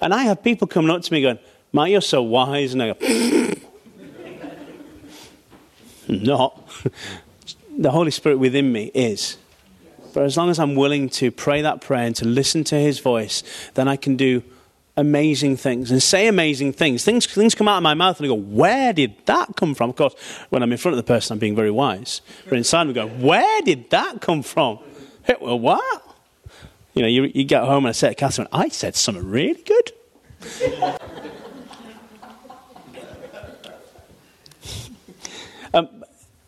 [0.00, 1.38] And I have people coming up to me going,
[1.72, 2.72] Matt, you're so wise.
[2.72, 3.54] And I go,
[6.08, 6.68] not.
[7.78, 9.36] the Holy Spirit within me is.
[10.12, 12.98] But as long as I'm willing to pray that prayer and to listen to his
[12.98, 13.42] voice,
[13.74, 14.42] then I can do
[14.96, 17.04] amazing things and say amazing things.
[17.04, 19.90] Things, things come out of my mouth and I go, Where did that come from?
[19.90, 20.14] Of course,
[20.50, 22.22] when I'm in front of the person, I'm being very wise.
[22.48, 24.80] But inside, I'm Where did that come from?
[25.40, 26.09] Well, what?
[26.94, 29.62] You know, you, you get home and I say to Catherine, I said something really
[29.62, 29.92] good.
[35.74, 35.88] um,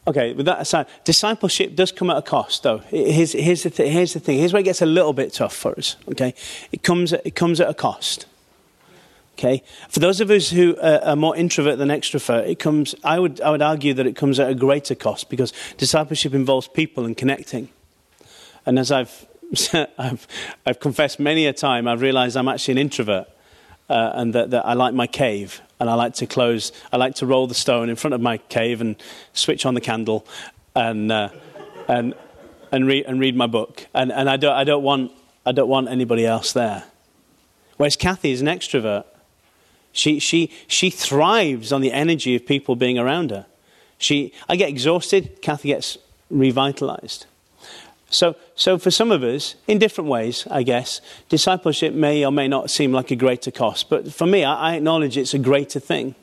[0.07, 2.78] okay, with that aside, discipleship does come at a cost, though.
[2.78, 4.38] Here's, here's, the th- here's the thing.
[4.38, 5.96] Here's where it gets a little bit tough for us.
[6.09, 6.35] Okay,
[6.72, 8.26] it comes at, it comes at a cost.
[9.38, 12.94] Okay, for those of us who are more introvert than extrovert, it comes.
[13.02, 16.68] I would I would argue that it comes at a greater cost because discipleship involves
[16.68, 17.70] people and connecting.
[18.66, 19.26] And as I've
[19.98, 20.26] I've,
[20.64, 23.28] I've confessed many a time, I've realized I'm actually an introvert
[23.88, 27.16] uh, and that, that I like my cave and I like to close, I like
[27.16, 28.96] to roll the stone in front of my cave and
[29.34, 30.26] switch on the candle
[30.74, 31.28] and, uh,
[31.88, 32.14] and,
[32.70, 33.86] and, read, and read my book.
[33.92, 35.12] And, and I, don't, I, don't want,
[35.44, 36.84] I don't want anybody else there.
[37.76, 39.04] Whereas Kathy is an extrovert.
[39.92, 43.44] She, she, she thrives on the energy of people being around her.
[43.98, 45.98] She, I get exhausted, Kathy gets
[46.30, 47.26] revitalized.
[48.12, 52.46] So, so for some of us, in different ways, I guess, discipleship may or may
[52.46, 53.88] not seem like a greater cost.
[53.88, 56.14] But for me, I, I acknowledge it's a greater thing.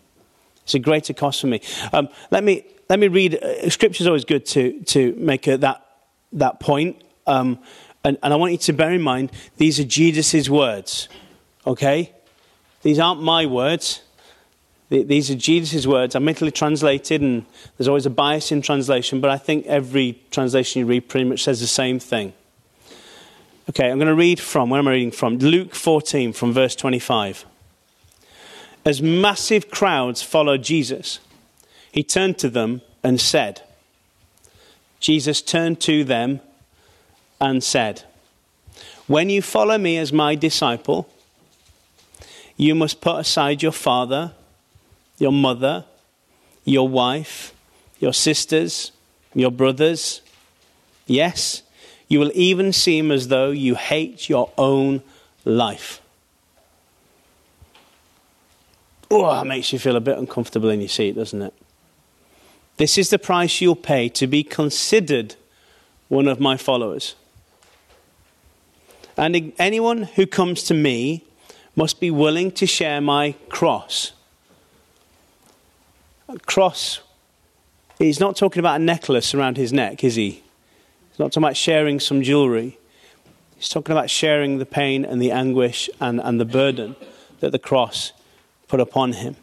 [0.64, 1.62] It's a greater cost for me.
[1.92, 3.36] Um, let me let me read.
[3.36, 5.84] Uh, Scripture is always good to to make a, that
[6.34, 7.04] that point.
[7.26, 7.60] Um,
[8.04, 11.10] and, and I want you to bear in mind these are Jesus' words.
[11.66, 12.14] Okay,
[12.84, 14.02] these aren't my words.
[14.90, 16.16] These are Jesus' words.
[16.16, 17.46] I'm mentally translated, and
[17.78, 21.44] there's always a bias in translation, but I think every translation you read pretty much
[21.44, 22.34] says the same thing.
[23.70, 25.38] Okay, I'm going to read from, where am I reading from?
[25.38, 27.46] Luke 14, from verse 25.
[28.84, 31.20] As massive crowds followed Jesus,
[31.92, 33.62] he turned to them and said,
[35.00, 36.42] Jesus turned to them
[37.40, 38.06] and said,
[39.06, 41.08] When you follow me as my disciple,
[42.58, 44.34] you must put aside your father
[45.20, 45.86] your mother,
[46.66, 47.54] your wife,
[48.00, 48.92] your sisters,
[49.36, 50.22] your brothers.
[51.06, 51.62] Yes,
[52.08, 55.04] you will even seem as though you hate your own
[55.46, 56.02] life.
[59.12, 61.54] Oh, that makes you feel a bit uncomfortable in your seat, doesn't it?
[62.78, 65.36] This is the price you'll pay to be considered
[66.08, 67.16] one of my followers.
[69.18, 71.26] And anyone who comes to me
[71.76, 74.14] must be willing to share my cross
[76.38, 77.02] cross,
[77.98, 80.44] he's not talking about a necklace around his neck, is he?
[81.10, 82.78] He's not talking about sharing some jewelry.
[83.56, 86.96] He's talking about sharing the pain and the anguish and, and the burden
[87.40, 88.14] that the cross
[88.68, 89.36] put upon him.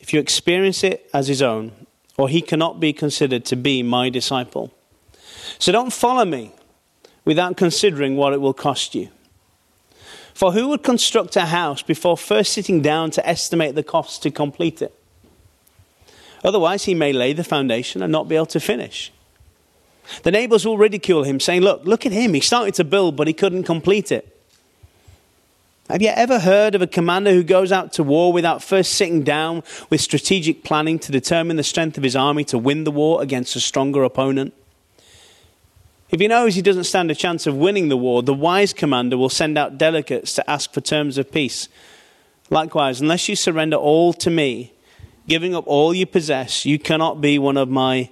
[0.00, 1.72] If you experience it as his own,
[2.16, 4.72] or he cannot be considered to be my disciple.
[5.58, 6.52] So don't follow me
[7.24, 9.08] without considering what it will cost you.
[10.38, 14.30] For who would construct a house before first sitting down to estimate the cost to
[14.30, 14.94] complete it?
[16.44, 19.12] Otherwise, he may lay the foundation and not be able to finish.
[20.22, 22.34] The neighbors will ridicule him, saying, Look, look at him.
[22.34, 24.32] He started to build, but he couldn't complete it.
[25.90, 29.24] Have you ever heard of a commander who goes out to war without first sitting
[29.24, 33.22] down with strategic planning to determine the strength of his army to win the war
[33.22, 34.54] against a stronger opponent?
[36.10, 39.18] If he knows he doesn't stand a chance of winning the war, the wise commander
[39.18, 41.68] will send out delegates to ask for terms of peace.
[42.50, 44.72] Likewise, unless you surrender all to me,
[45.26, 48.08] giving up all you possess, you cannot be one of my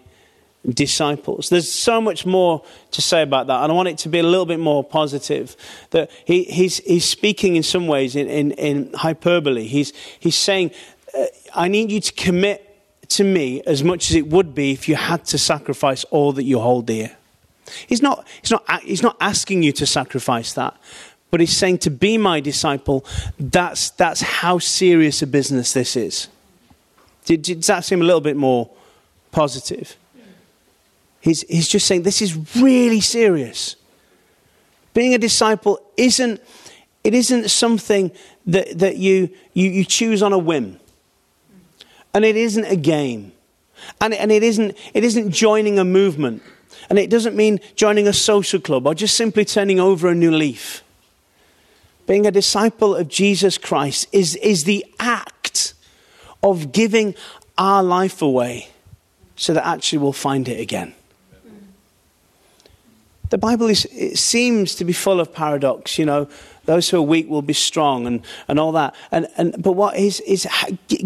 [0.68, 1.48] disciples.
[1.48, 4.22] There's so much more to say about that, and I want it to be a
[4.22, 5.56] little bit more positive.
[5.90, 9.64] That he, he's, he's speaking in some ways in, in, in hyperbole.
[9.64, 10.72] He's, he's saying,
[11.16, 12.62] uh, I need you to commit
[13.11, 16.44] to me as much as it would be if you had to sacrifice all that
[16.44, 17.16] you hold dear.
[17.87, 20.76] He's not, he's, not, he's not asking you to sacrifice that,
[21.31, 23.05] but he's saying to be my disciple,
[23.38, 26.29] that's, that's how serious a business this is.
[27.24, 28.70] Does that seem a little bit more
[29.33, 29.96] positive?
[31.20, 33.74] He's, he's just saying this is really serious.
[34.94, 36.40] Being a disciple isn't,
[37.02, 38.12] it isn't something
[38.46, 40.79] that, that you, you, you choose on a whim.
[42.14, 43.33] And it isn't a game.
[44.00, 46.42] And, and it, isn't, it isn't joining a movement.
[46.88, 50.31] And it doesn't mean joining a social club or just simply turning over a new
[50.31, 50.83] leaf.
[52.07, 55.75] Being a disciple of Jesus Christ is, is the act
[56.42, 57.14] of giving
[57.59, 58.68] our life away
[59.35, 60.94] so that actually we'll find it again.
[63.31, 66.29] The Bible is, it seems to be full of paradox, you know.
[66.64, 68.94] Those who are weak will be strong and, and all that.
[69.11, 70.46] And, and, but what is, is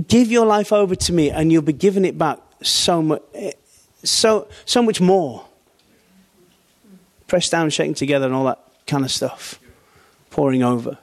[0.07, 3.53] give your life over to me and you'll be giving it back so much, eh,
[4.03, 5.45] so, so much more.
[7.31, 9.61] Pressed down, shaken together, and all that kind of stuff.
[10.31, 10.99] Pouring over.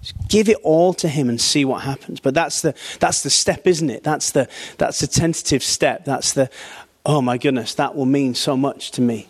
[0.00, 2.20] Just give it all to him and see what happens.
[2.20, 4.04] But that's the, that's the step, isn't it?
[4.04, 6.04] That's the, that's the tentative step.
[6.04, 6.48] That's the,
[7.04, 9.28] oh my goodness, that will mean so much to me.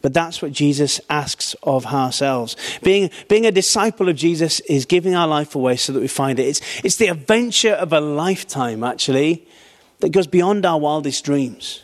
[0.00, 2.54] But that's what Jesus asks of ourselves.
[2.84, 6.38] Being, being a disciple of Jesus is giving our life away so that we find
[6.38, 6.46] it.
[6.46, 9.48] It's, it's the adventure of a lifetime, actually,
[9.98, 11.83] that goes beyond our wildest dreams.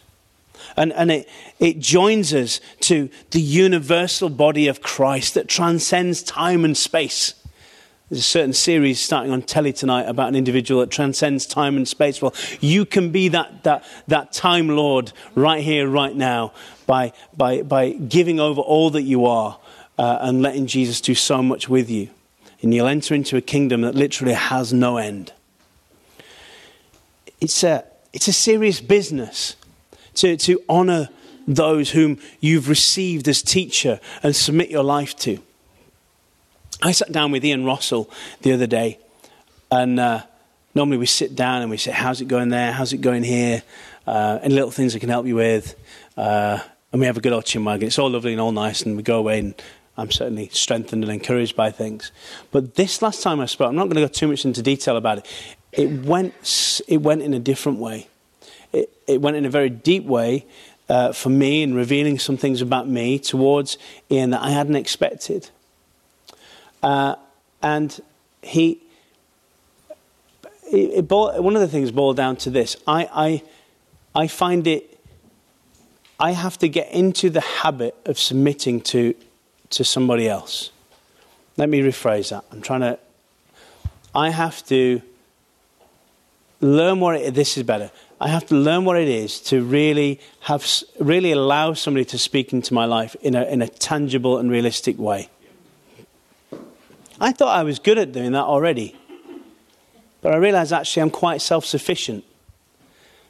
[0.77, 1.29] And, and it,
[1.59, 7.35] it joins us to the universal body of Christ that transcends time and space.
[8.11, 11.87] There's a certain series starting on telly tonight about an individual that transcends time and
[11.87, 12.21] space.
[12.21, 16.53] Well, you can be that, that, that time Lord right here, right now,
[16.87, 19.61] by, by, by giving over all that you are
[19.97, 22.11] uh, and letting Jesus do so much with you.
[22.63, 25.33] And you'll enter into a kingdom that literally has no end.
[27.41, 29.55] It's a, it's a serious business
[30.21, 31.09] to, to honor
[31.47, 35.39] those whom you've received as teacher and submit your life to.
[36.83, 38.11] I sat down with Ian Russell
[38.43, 38.99] the other day,
[39.71, 40.23] and uh,
[40.75, 42.73] normally we sit down and we say, How's it going there?
[42.73, 43.63] How's it going here?
[44.07, 45.75] Uh, any little things I can help you with?
[46.17, 46.59] Uh,
[46.93, 47.83] and we have a good old chinwag.
[47.83, 49.55] It's all lovely and all nice, and we go away, and
[49.97, 52.13] I'm certainly strengthened and encouraged by things.
[52.51, 54.97] But this last time I spoke, I'm not going to go too much into detail
[54.97, 55.27] about it.
[55.73, 58.09] It went, it went in a different way.
[58.73, 60.47] It, it went in a very deep way
[60.89, 63.79] uh, for me in revealing some things about me towards
[64.11, 65.51] Ian that I hadn't expected.
[66.83, 67.15] Uh,
[67.63, 68.01] and
[68.43, 68.81] he,
[70.73, 72.77] it, it one of the things boiled down to this.
[72.87, 73.43] I, I,
[74.23, 74.99] I find it,
[76.19, 79.15] I have to get into the habit of submitting to,
[79.71, 80.71] to somebody else.
[81.57, 82.45] Let me rephrase that.
[82.51, 82.99] I'm trying to,
[84.15, 85.03] I have to
[86.61, 87.91] learn what it, this is better.
[88.21, 90.67] I have to learn what it is to really have,
[90.99, 94.99] really allow somebody to speak into my life in a, in a tangible and realistic
[94.99, 95.31] way.
[97.21, 98.97] I thought I was good at doing that already.
[100.21, 102.25] But I realized actually I'm quite self sufficient.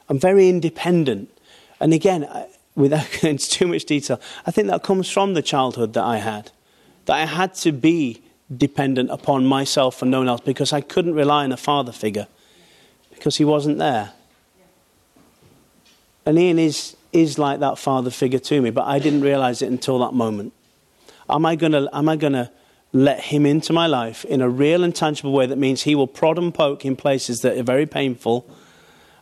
[0.09, 1.31] I'm very independent.
[1.79, 2.29] And again,
[2.75, 6.19] without going into too much detail, I think that comes from the childhood that I
[6.19, 6.51] had.
[7.05, 8.23] That I had to be
[8.55, 12.27] dependent upon myself and no one else because I couldn't rely on a father figure
[13.21, 14.13] because he wasn't there.
[16.25, 19.71] And Ian is, is like that father figure to me, but I didn't realize it
[19.71, 20.55] until that moment.
[21.29, 22.51] Am I going to
[22.93, 26.07] let him into my life in a real and tangible way that means he will
[26.07, 28.49] prod and poke in places that are very painful.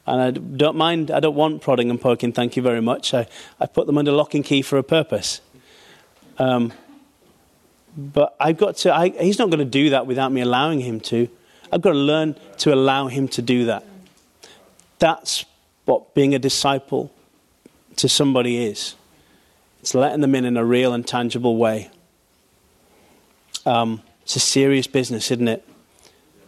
[0.06, 3.12] And I don't mind, I don't want prodding and poking, thank you very much.
[3.12, 3.26] I,
[3.60, 5.42] I put them under lock and key for a purpose.
[6.38, 6.72] Um,
[7.96, 11.00] but I've got to, I, he's not going to do that without me allowing him
[11.00, 11.28] to.
[11.70, 13.84] I've got to learn to allow him to do that.
[14.98, 15.44] That's
[15.84, 17.12] what being a disciple
[17.96, 18.94] to somebody is.
[19.80, 21.90] It's letting them in in a real and tangible way.
[23.64, 25.64] Um, it's a serious business, isn't it?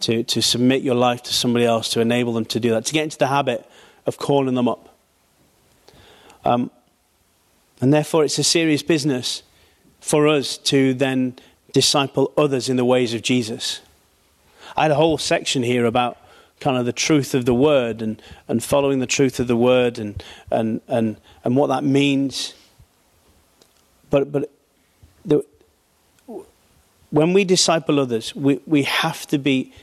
[0.01, 2.93] To, to submit your life to somebody else, to enable them to do that, to
[2.93, 3.67] get into the habit
[4.05, 4.95] of calling them up.
[6.43, 6.71] Um,
[7.79, 9.43] and therefore, it's a serious business
[9.99, 11.35] for us to then
[11.71, 13.81] disciple others in the ways of Jesus.
[14.75, 16.17] I had a whole section here about
[16.61, 19.99] kind of the truth of the word and, and following the truth of the word
[19.99, 22.53] and, and, and, and what that means.
[24.09, 24.49] But, but
[25.25, 25.43] the,
[27.09, 29.73] when we disciple others, we, we have to be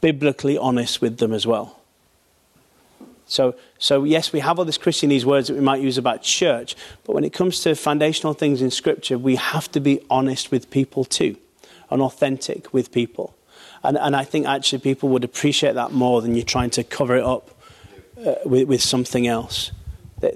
[0.00, 1.80] biblically honest with them as well.
[3.26, 6.76] So, so, yes, we have all these Christianese words that we might use about church,
[7.04, 10.70] but when it comes to foundational things in Scripture, we have to be honest with
[10.70, 11.36] people too,
[11.90, 13.34] and authentic with people.
[13.84, 17.16] And, and I think actually people would appreciate that more than you trying to cover
[17.16, 17.50] it up
[18.24, 19.72] uh, with, with something else.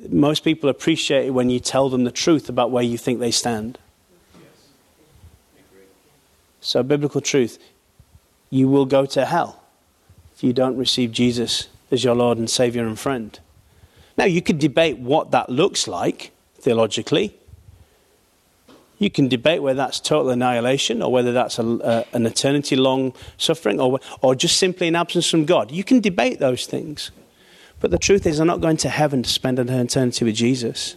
[0.08, 3.30] Most people appreciate it when you tell them the truth about where you think they
[3.30, 3.78] stand.
[6.60, 7.58] So, biblical truth
[8.50, 9.62] you will go to hell
[10.34, 13.38] if you don't receive Jesus as your Lord and Savior and friend.
[14.16, 17.36] Now, you could debate what that looks like theologically.
[18.98, 23.78] You can debate whether that's total annihilation or whether that's a, an eternity long suffering
[23.78, 25.70] or, or just simply an absence from God.
[25.70, 27.10] You can debate those things.
[27.80, 30.96] But the truth is, I'm not going to heaven to spend an eternity with Jesus.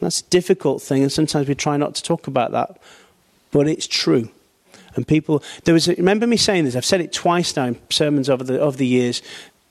[0.00, 2.76] That's a difficult thing, and sometimes we try not to talk about that.
[3.52, 4.30] But it's true.
[4.96, 8.28] And people, there was, remember me saying this, I've said it twice now in sermons
[8.28, 9.22] over the, over the years.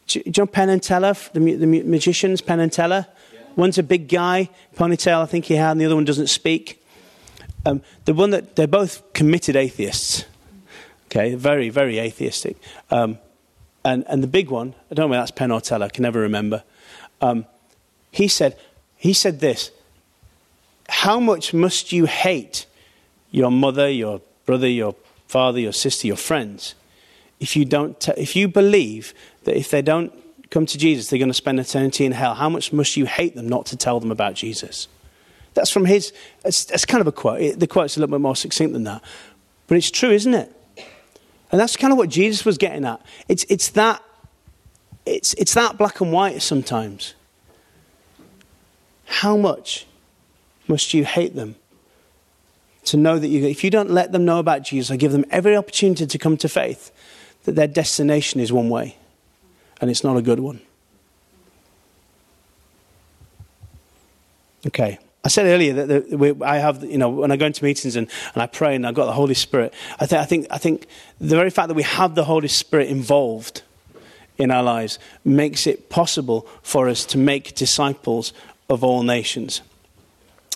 [0.08, 3.08] John Penn and Teller, the, the magicians, Penn and Teller?
[3.56, 6.84] One's a big guy, ponytail I think he had, and the other one doesn't speak.
[7.66, 10.26] Um, the one that they're both committed atheists.
[11.08, 12.58] Okay, very, very atheistic.
[12.90, 13.20] Um,
[13.84, 16.04] and, and the big one, I don't know whether that's Penn or Teller, I can
[16.04, 16.64] never remember.
[17.20, 17.46] Um,
[18.12, 18.58] he said,
[18.96, 19.72] he said this
[20.90, 22.66] How much must you hate
[23.32, 24.96] your mother, your brother, your
[25.28, 26.76] father, your sister, your friends,
[27.40, 30.14] if you, don't t- if you believe that if they don't
[30.52, 32.36] come to Jesus, they're going to spend eternity in hell.
[32.36, 34.88] How much must you hate them not to tell them about Jesus?
[35.54, 36.14] That's from his,
[36.46, 37.60] it's, kind of a quote.
[37.60, 39.02] The quote's a little bit more succinct than that.
[39.68, 40.56] But it's true, isn't it?
[41.52, 43.02] And that's kind of what Jesus was getting at.
[43.28, 44.04] It's, it's, that,
[45.06, 47.16] it's, it's that black and white sometimes.
[49.06, 49.88] How much
[50.68, 51.56] must you hate them
[52.86, 55.26] to know that you, if you don't let them know about Jesus or give them
[55.30, 56.92] every opportunity to come to faith,
[57.44, 58.98] that their destination is one way?
[59.82, 60.62] And it's not a good one.
[64.68, 65.00] Okay.
[65.24, 68.10] I said earlier that we, I have, you know, when I go into meetings and,
[68.34, 70.88] and I pray and I've got the Holy Spirit, I, th- I, think, I think
[71.20, 73.62] the very fact that we have the Holy Spirit involved
[74.38, 78.34] in our lives makes it possible for us to make disciples
[78.70, 79.62] of all nations.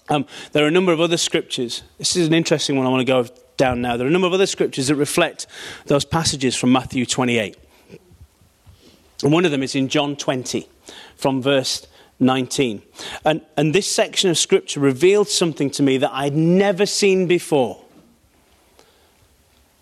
[0.10, 1.84] Um, there are a number of other scriptures.
[1.98, 3.98] This is an interesting one I want to go down now.
[3.98, 5.46] There are a number of other scriptures that reflect
[5.86, 7.58] those passages from Matthew 28.
[9.26, 10.70] And one of them is in John 20,
[11.18, 11.88] from verse
[12.20, 12.84] 19.
[13.26, 17.84] And, and this section of scripture revealed something to me that I'd never seen before.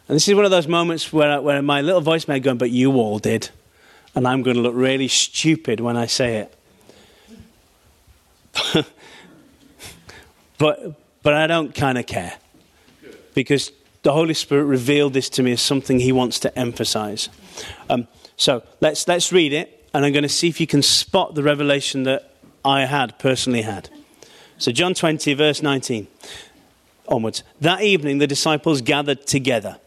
[0.08, 2.72] And this is one of those moments where, where my little voice may go, but
[2.72, 3.50] you all did.
[4.16, 6.48] And I'm going to look really stupid when I say
[8.64, 8.86] it.
[10.58, 12.38] but, but I don't kind of care.
[13.34, 13.74] Because
[14.04, 17.28] the Holy Spirit revealed this to me as something He wants to emphasize.
[17.90, 18.08] Um,
[18.38, 21.44] so let's, let's read it, and I'm going to see if you can spot the
[21.44, 22.34] revelation that
[22.66, 23.90] I had, personally had.
[24.58, 26.08] So, John 20, verse 19
[27.08, 27.44] onwards.
[27.60, 29.78] That evening, the disciples gathered together.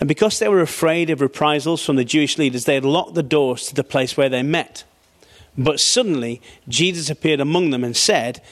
[0.00, 3.22] And because they were afraid of reprisals from the Jewish leaders, they had locked the
[3.22, 4.84] doors to the place where they met.
[5.56, 8.42] But suddenly, Jesus appeared among them and said,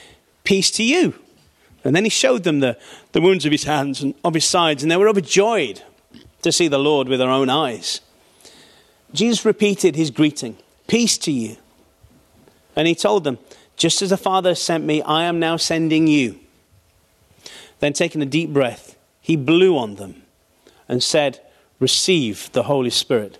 [0.45, 1.15] Peace to you.
[1.85, 2.79] And then he showed them the,
[3.11, 5.83] the wounds of his hands and of his sides, and they were overjoyed
[6.43, 8.01] to see the Lord with their own eyes.
[9.13, 10.57] Jesus repeated his greeting
[10.89, 11.57] Peace to you.
[12.77, 13.39] And he told them,
[13.77, 16.39] Just as the Father sent me, I am now sending you.
[17.81, 20.23] Then, taking a deep breath, he blew on them
[20.89, 21.41] and said,
[21.81, 23.39] Receive the Holy Spirit.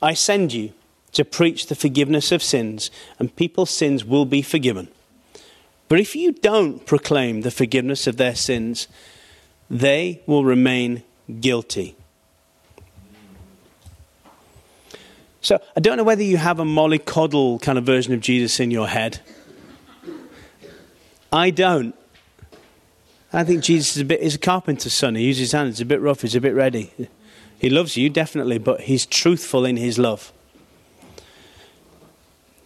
[0.00, 0.72] I send you
[1.12, 4.88] to preach the forgiveness of sins, and people's sins will be forgiven.
[5.88, 8.88] But if you don't proclaim the forgiveness of their sins,
[9.68, 11.02] they will remain
[11.40, 11.96] guilty.
[15.42, 18.70] So I don't know whether you have a mollycoddle kind of version of Jesus in
[18.70, 19.20] your head.
[21.32, 21.96] I don't.
[23.32, 25.16] I think Jesus is a bit is a carpenter's son.
[25.16, 25.78] He uses his hands.
[25.78, 26.22] He's a bit rough.
[26.22, 26.92] He's a bit ready.
[27.58, 30.32] He loves you definitely, but he's truthful in his love.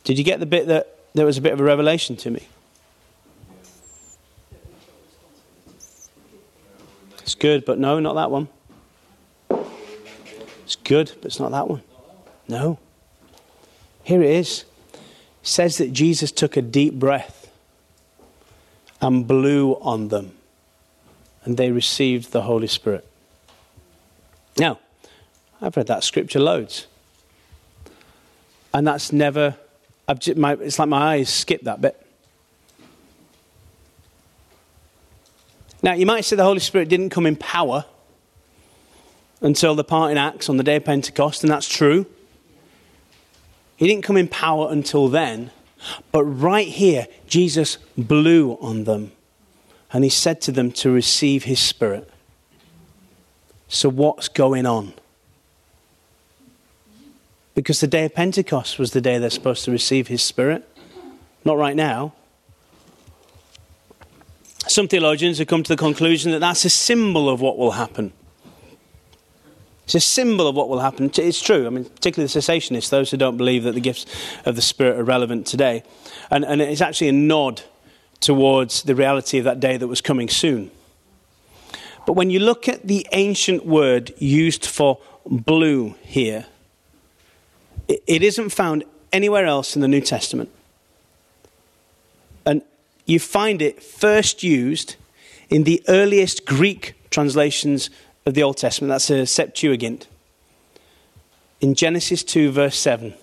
[0.04, 2.46] Did you get the bit that there was a bit of a revelation to me?
[7.20, 8.48] It's good, but no, not that one.
[10.64, 11.82] It's good, but it's not that one.
[12.48, 12.78] No.
[14.04, 14.64] Here it is.
[14.92, 14.98] It
[15.42, 17.50] says that Jesus took a deep breath
[19.00, 20.32] and blew on them,
[21.44, 23.06] and they received the Holy Spirit.
[24.56, 24.78] Now,
[25.60, 26.86] I've read that scripture loads.
[28.72, 29.56] And that's never,
[30.18, 32.00] just, my, it's like my eyes skip that bit.
[35.82, 37.84] Now, you might say the Holy Spirit didn't come in power
[39.40, 42.06] until the parting acts on the day of Pentecost, and that's true.
[43.76, 45.50] He didn't come in power until then.
[46.10, 49.12] But right here, Jesus blew on them
[49.92, 52.10] and he said to them to receive his spirit.
[53.68, 54.94] So, what's going on?
[57.54, 60.68] Because the day of Pentecost was the day they're supposed to receive his spirit.
[61.44, 62.12] Not right now.
[64.68, 68.12] Some theologians have come to the conclusion that that's a symbol of what will happen.
[69.86, 71.12] It's a symbol of what will happen.
[71.16, 71.64] It's true.
[71.64, 74.04] I mean, particularly the cessationists, those who don't believe that the gifts
[74.44, 75.84] of the Spirit are relevant today.
[76.28, 77.62] And, and it's actually a nod
[78.18, 80.72] towards the reality of that day that was coming soon.
[82.04, 86.46] But when you look at the ancient word used for blew here,
[87.86, 88.82] it isn't found
[89.12, 90.50] anywhere else in the New Testament.
[92.44, 92.62] And
[93.04, 94.96] you find it first used
[95.48, 97.88] in the earliest Greek translations
[98.26, 98.90] of the Old Testament.
[98.90, 100.08] That's a Septuagint.
[101.60, 103.14] In Genesis 2, verse 7,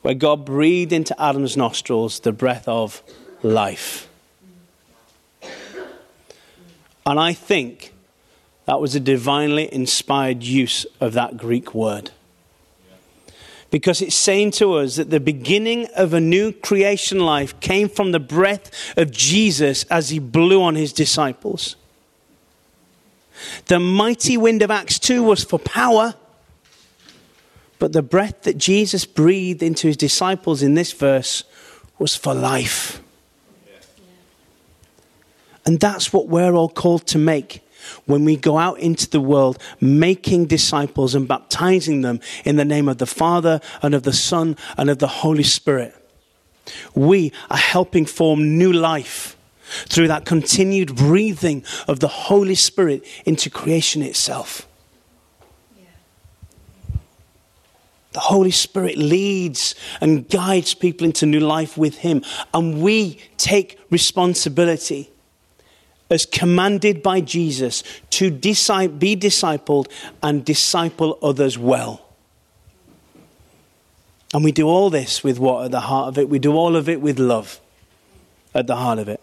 [0.00, 3.02] where God breathed into Adam's nostrils the breath of
[3.42, 4.08] life.
[7.06, 7.92] And I think
[8.64, 12.10] that was a divinely inspired use of that Greek word.
[13.70, 18.12] Because it's saying to us that the beginning of a new creation life came from
[18.12, 21.76] the breath of Jesus as he blew on his disciples.
[23.66, 26.14] The mighty wind of Acts 2 was for power,
[27.78, 31.44] but the breath that Jesus breathed into his disciples in this verse
[31.98, 33.00] was for life.
[35.66, 37.60] And that's what we're all called to make
[38.06, 42.88] when we go out into the world, making disciples and baptizing them in the name
[42.88, 45.94] of the Father and of the Son and of the Holy Spirit.
[46.94, 53.50] We are helping form new life through that continued breathing of the Holy Spirit into
[53.50, 54.66] creation itself.
[58.12, 62.22] The Holy Spirit leads and guides people into new life with Him,
[62.54, 65.10] and we take responsibility
[66.10, 69.90] as commanded by Jesus to be discipled
[70.22, 72.04] and disciple others well.
[74.32, 76.28] And we do all this with what at the heart of it?
[76.28, 77.60] We do all of it with love
[78.54, 79.20] at the heart of it.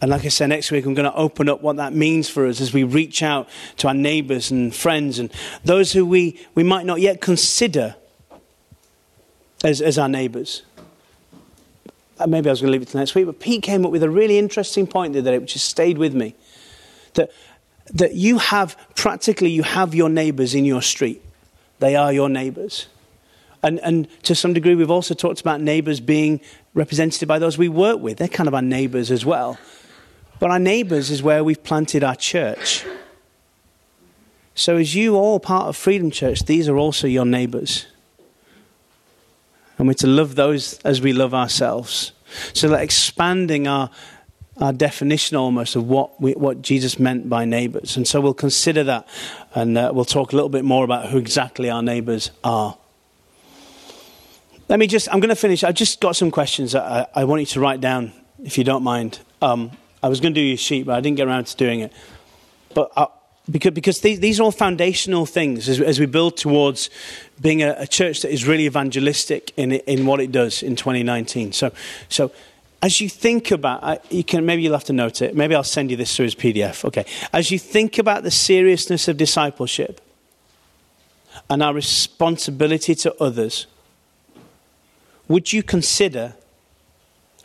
[0.00, 2.46] And like I said, next week I'm going to open up what that means for
[2.46, 5.32] us as we reach out to our neighbours and friends and
[5.64, 7.94] those who we, we might not yet consider
[9.64, 10.62] as, as our neighbours.
[12.18, 13.92] Uh, maybe I was going to leave it to next week, but Pete came up
[13.92, 16.34] with a really interesting point the other day, which has stayed with me.
[17.14, 17.30] That,
[17.94, 21.22] that you have, practically, you have your neighbours in your street.
[21.78, 22.86] They are your neighbours.
[23.62, 26.40] And, and to some degree, we've also talked about neighbours being
[26.74, 28.18] represented by those we work with.
[28.18, 29.58] They're kind of our neighbours as well.
[30.38, 32.84] But our neighbours is where we've planted our church.
[34.54, 37.86] So, as you all part of Freedom Church, these are also your neighbours.
[39.78, 42.12] And we're to love those as we love ourselves.
[42.54, 43.90] So that expanding our,
[44.56, 47.96] our definition almost of what, we, what Jesus meant by neighbours.
[47.96, 49.06] And so we'll consider that
[49.54, 52.76] and uh, we'll talk a little bit more about who exactly our neighbours are.
[54.68, 55.62] Let me just, I'm going to finish.
[55.62, 58.12] I've just got some questions that I, I want you to write down,
[58.42, 59.20] if you don't mind.
[59.40, 59.70] Um,
[60.02, 61.92] I was going to do your sheet, but I didn't get around to doing it.
[62.74, 63.06] But I, uh,
[63.50, 66.90] because, because these, these, are all foundational things as, as we build towards
[67.40, 71.52] being a, a, church that is really evangelistic in, in what it does in 2019.
[71.52, 71.70] So,
[72.08, 72.32] so
[72.82, 75.36] as you think about, you can maybe you'll have to note it.
[75.36, 76.84] Maybe I'll send you this through as PDF.
[76.84, 77.06] Okay.
[77.32, 80.00] As you think about the seriousness of discipleship
[81.48, 83.66] and our responsibility to others,
[85.28, 86.34] would you consider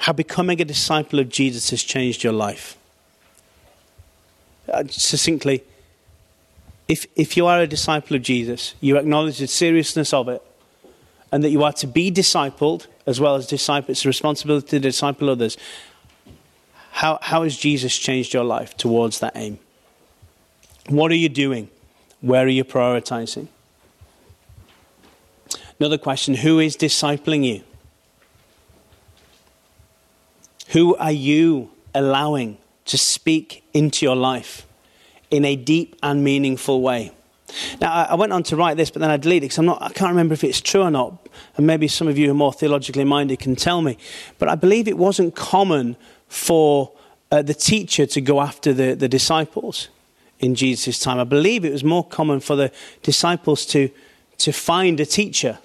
[0.01, 2.75] how becoming a disciple of Jesus has changed your life?
[4.67, 5.63] Uh, succinctly,
[6.87, 10.41] if, if you are a disciple of Jesus, you acknowledge the seriousness of it,
[11.31, 13.91] and that you are to be discipled as well as disciple.
[13.91, 15.55] It's a responsibility to disciple others.
[16.93, 19.59] How, how has Jesus changed your life towards that aim?
[20.89, 21.69] What are you doing?
[22.21, 23.49] Where are you prioritizing?
[25.79, 27.61] Another question Who is discipling you?
[30.71, 34.65] Who are you allowing to speak into your life?
[35.31, 37.11] in a deep and meaningful way.
[37.81, 39.81] Now, I went on to write this, but then I deleted it because I'm not,
[39.81, 41.27] I can't remember if it's true or not.
[41.57, 43.97] And maybe some of you who are more theologically minded can tell me.
[44.37, 45.97] But I believe it wasn't common
[46.27, 46.91] for
[47.29, 49.89] uh, the teacher to go after the, the disciples
[50.39, 51.19] in Jesus' time.
[51.19, 52.71] I believe it was more common for the
[53.03, 53.89] disciples to,
[54.37, 55.59] to find a teacher.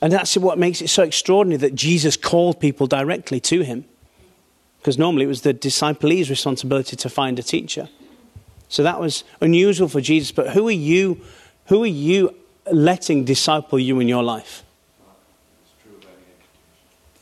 [0.00, 3.84] And that's what makes it so extraordinary that Jesus called people directly to him.
[4.78, 7.88] Because normally it was the disciplee's responsibility to find a teacher.
[8.68, 10.32] So that was unusual for Jesus.
[10.32, 11.20] But who are you?
[11.66, 12.34] Who are you
[12.70, 14.62] letting disciple you in your life?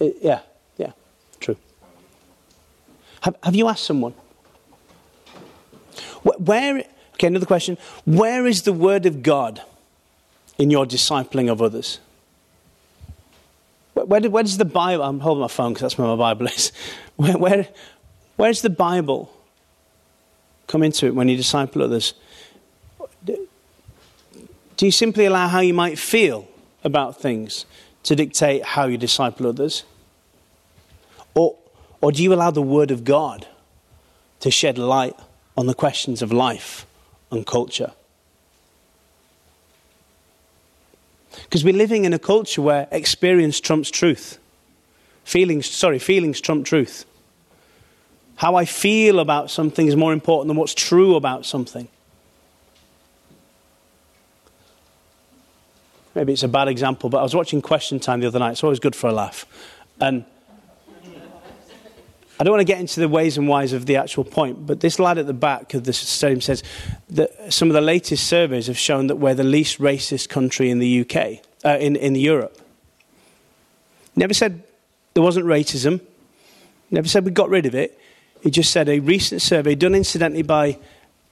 [0.01, 0.41] Uh, yeah,
[0.77, 0.93] yeah,
[1.41, 1.57] true.
[3.23, 4.15] Have, have you asked someone?
[6.23, 7.79] Where, okay, another question.
[8.05, 9.63] Where is the word of God
[10.57, 11.99] in your discipling of others?
[14.07, 16.73] Where, where does the Bible, I'm holding my phone because that's where my Bible is.
[17.17, 17.69] Where, where,
[18.37, 19.29] where's the Bible
[20.69, 22.15] come into it when you disciple others?
[23.25, 26.47] Do you simply allow how you might feel
[26.85, 27.67] about things
[28.05, 29.83] to dictate how you disciple others?
[31.35, 31.57] Or,
[32.01, 33.49] Or do you allow the Word of God
[34.41, 35.17] to shed light
[35.57, 36.87] on the questions of life
[37.33, 37.93] and culture?
[41.45, 44.39] Because we're living in a culture where experience trumps truth.
[45.25, 47.05] Feelings, sorry, feelings trump truth.
[48.37, 51.89] How I feel about something is more important than what's true about something.
[56.15, 58.53] Maybe it's a bad example, but I was watching Question Time the other night.
[58.53, 59.45] It's always good for a laugh.
[60.01, 60.25] And
[62.41, 64.81] I don't want to get into the ways and whys of the actual point, but
[64.81, 66.63] this lad at the back of the stadium says
[67.11, 70.79] that some of the latest surveys have shown that we're the least racist country in
[70.79, 72.57] the UK, uh, in, in Europe.
[74.15, 74.63] Never said
[75.15, 76.01] there wasn't racism,
[76.91, 77.99] never said we got rid of it.
[78.41, 80.79] He just said a recent survey done incidentally by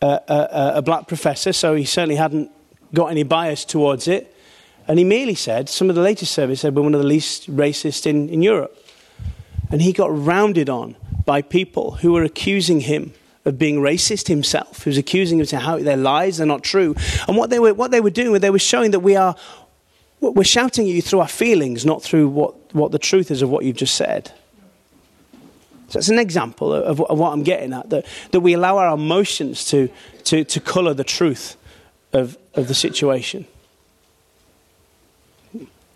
[0.02, 2.50] a, a black professor, so he certainly hadn't
[2.92, 4.34] got any bias towards it.
[4.88, 7.50] And he merely said, some of the latest surveys said we're one of the least
[7.54, 8.76] racist in, in Europe.
[9.70, 13.12] And he got rounded on by people who were accusing him
[13.44, 16.94] of being racist himself, who was accusing him of how their lies are not true.
[17.28, 19.36] And what they were, what they were doing, was they were showing that we are,
[20.20, 23.50] we're shouting at you through our feelings, not through what, what the truth is of
[23.50, 24.32] what you've just said.
[25.88, 28.94] So it's an example of, of what I'm getting at, that, that we allow our
[28.94, 29.88] emotions to,
[30.24, 31.56] to, to colour the truth
[32.12, 33.46] of, of the situation.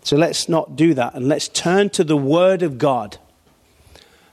[0.03, 3.17] So let's not do that and let's turn to the Word of God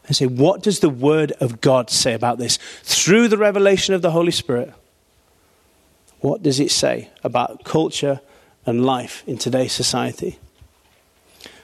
[0.08, 2.58] and say, what does the Word of God say about this?
[2.82, 4.72] Through the revelation of the Holy Spirit,
[6.20, 8.20] what does it say about culture
[8.66, 10.38] and life in today's society?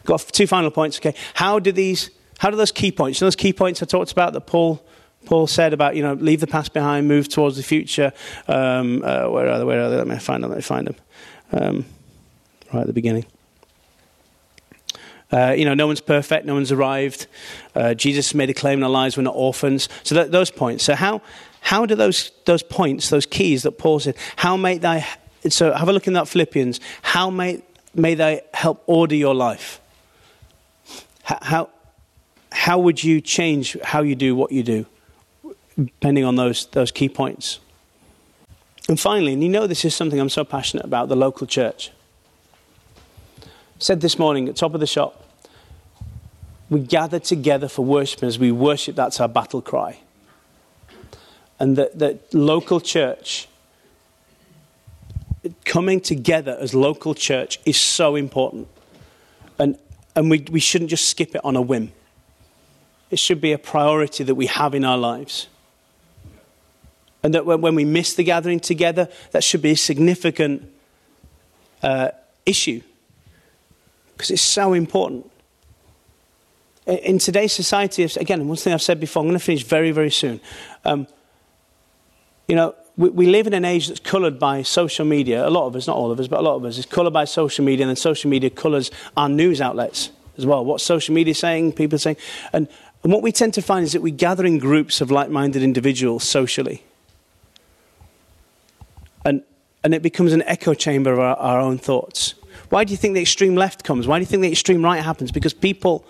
[0.04, 1.14] Got two final points, okay?
[1.32, 4.42] How do these, how do those key points, those key points I talked about that
[4.42, 4.84] Paul
[5.24, 8.12] Paul said about, you know, leave the past behind, move towards the future.
[8.46, 9.64] Um, uh, where are they?
[9.64, 9.96] Where are they?
[9.96, 10.50] Let me find them.
[10.50, 10.96] Let me find them.
[11.50, 11.84] Um,
[12.72, 13.24] right at the beginning.
[15.34, 17.26] Uh, you know, no one's perfect, no one's arrived.
[17.74, 19.88] Uh, Jesus made a claim in our lives we're not orphans.
[20.04, 20.84] So that, those points.
[20.84, 21.22] So how,
[21.60, 25.04] how do those, those points, those keys that Paul said, how may they,
[25.48, 27.62] so have a look in that Philippians, how may,
[27.96, 29.80] may they help order your life?
[31.24, 31.68] How,
[32.52, 34.86] how would you change how you do what you do,
[35.76, 37.58] depending on those, those key points?
[38.88, 41.90] And finally, and you know this is something I'm so passionate about, the local church.
[43.80, 45.23] said this morning at top of the shop,
[46.74, 50.00] we gather together for worship, as we worship, that's our battle cry.
[51.60, 53.48] And that, that local church,
[55.64, 58.66] coming together as local church is so important.
[59.56, 59.78] And,
[60.16, 61.92] and we, we shouldn't just skip it on a whim.
[63.08, 65.46] It should be a priority that we have in our lives.
[67.22, 70.68] And that when, when we miss the gathering together, that should be a significant
[71.84, 72.08] uh,
[72.44, 72.82] issue.
[74.14, 75.30] Because it's so important
[76.86, 80.10] in today's society, again, one thing I've said before, I'm going to finish very, very
[80.10, 80.40] soon.
[80.84, 81.06] Um,
[82.46, 85.48] you know, we, we, live in an age that's coloured by social media.
[85.48, 87.12] A lot of us, not all of us, but a lot of us, is coloured
[87.12, 90.64] by social media, and then social media colours our news outlets as well.
[90.64, 92.18] What social media is saying, people are saying.
[92.52, 92.68] And,
[93.02, 95.62] and what we tend to find is that we gather in groups of like minded
[95.62, 96.84] individuals socially.
[99.24, 99.42] And,
[99.82, 102.34] and it becomes an echo chamber of our, our own thoughts.
[102.68, 104.06] Why do you think the extreme left comes?
[104.06, 105.32] Why do you think the extreme right happens?
[105.32, 106.04] Because people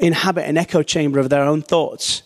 [0.00, 2.22] inhabit an echo chamber of their own thoughts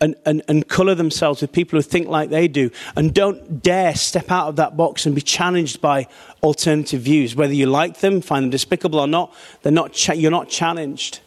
[0.00, 3.94] and, and, and colour themselves with people who think like they do and don't dare
[3.94, 6.08] step out of that box and be challenged by
[6.42, 7.36] alternative views.
[7.36, 11.20] Whether you like them, find them despicable or not, they're not cha- you're not challenged.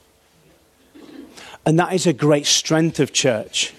[1.66, 3.74] And that is a great strength of church.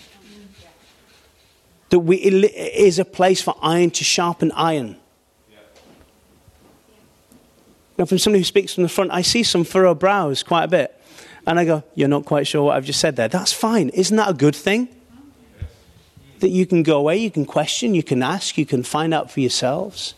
[1.91, 4.97] That we, it is a place for iron to sharpen iron.
[7.99, 10.69] Now, from somebody who speaks from the front, I see some furrowed brows quite a
[10.69, 11.01] bit.
[11.47, 13.29] And I go, You're not quite sure what I've just said there.
[13.29, 13.89] That's fine.
[13.91, 14.89] Isn't that a good thing?
[16.41, 19.31] That you can go away, you can question, you can ask, you can find out
[19.31, 20.15] for yourselves.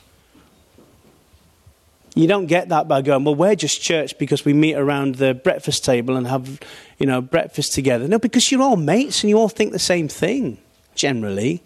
[2.17, 5.35] You don't get that by going, well, we're just church because we meet around the
[5.35, 6.59] breakfast table and have,
[6.99, 8.09] you know, breakfast together.
[8.09, 10.59] No, because you're all mates and you all think the same thing,
[10.97, 11.63] generally.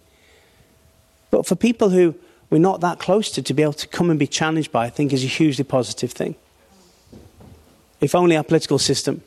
[1.30, 2.14] But for people who
[2.50, 4.90] we're not that close to, to be able to come and be challenged by, I
[4.90, 6.34] think is a hugely positive thing.
[8.02, 9.22] If only our political system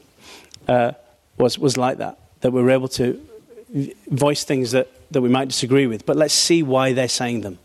[0.68, 0.92] uh,
[1.38, 3.20] was, was like that, that we were able to
[4.08, 7.60] voice things that, that we might disagree with, but let's see why they're saying them.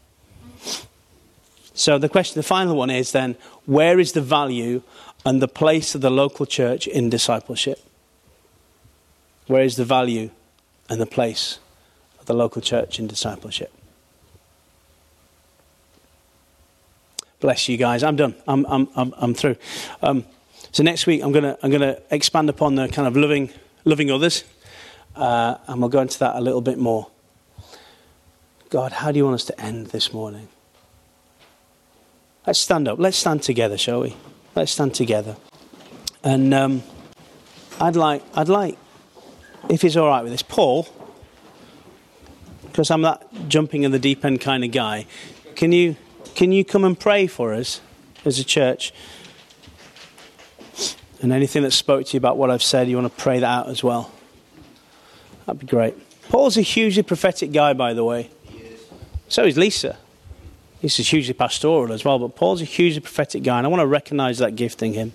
[1.74, 4.82] So the question, the final one is then, where is the value
[5.24, 7.82] and the place of the local church in discipleship?
[9.46, 10.30] Where is the value
[10.88, 11.58] and the place
[12.18, 13.72] of the local church in discipleship?
[17.40, 18.02] Bless you guys.
[18.02, 18.34] I'm done.
[18.46, 19.56] I'm, I'm, I'm, I'm through.
[20.02, 20.24] Um,
[20.72, 23.50] so next week, I'm going to I'm gonna expand upon the kind of loving,
[23.84, 24.44] loving others.
[25.16, 27.08] uh, and we'll go into that a little bit more.
[28.70, 30.48] God, how do you want us to end this morning?
[32.46, 32.98] Let's stand up.
[32.98, 34.16] Let's stand together, shall we?
[34.54, 35.36] Let's stand together.
[36.22, 36.82] And um,
[37.80, 38.78] I'd like, I'd like,
[39.68, 40.86] if he's all right with this, Paul,
[42.66, 45.06] because I'm that jumping in the deep end kind of guy.
[45.56, 45.96] Can you,
[46.34, 47.80] can you come and pray for us
[48.24, 48.92] as a church?
[51.22, 53.46] And anything that spoke to you about what I've said, you want to pray that
[53.46, 54.10] out as well.
[55.46, 55.94] That'd be great.
[56.28, 58.30] Paul's a hugely prophetic guy, by the way.
[59.28, 59.96] So is Lisa.
[60.82, 63.86] Lisa's hugely pastoral as well, but Paul's a hugely prophetic guy, and I want to
[63.86, 65.12] recognize that gift in him.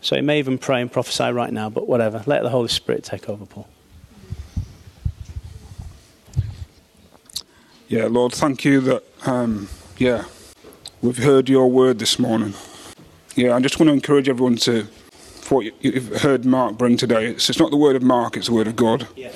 [0.00, 2.22] So he may even pray and prophesy right now, but whatever.
[2.26, 3.68] Let the Holy Spirit take over, Paul.
[7.88, 10.24] Yeah, Lord, thank you that, um, yeah,
[11.02, 12.54] we've heard your word this morning.
[13.36, 17.26] Yeah, I just want to encourage everyone to, for what you've heard Mark bring today,
[17.26, 19.06] it's, it's not the word of Mark, it's the word of God.
[19.14, 19.30] Yeah.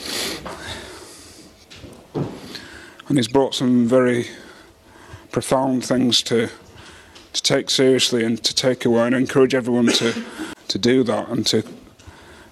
[3.09, 4.29] And he's brought some very
[5.33, 6.49] profound things to,
[7.35, 10.25] to take seriously and to take away, and I encourage everyone to,
[10.69, 11.63] to do that and to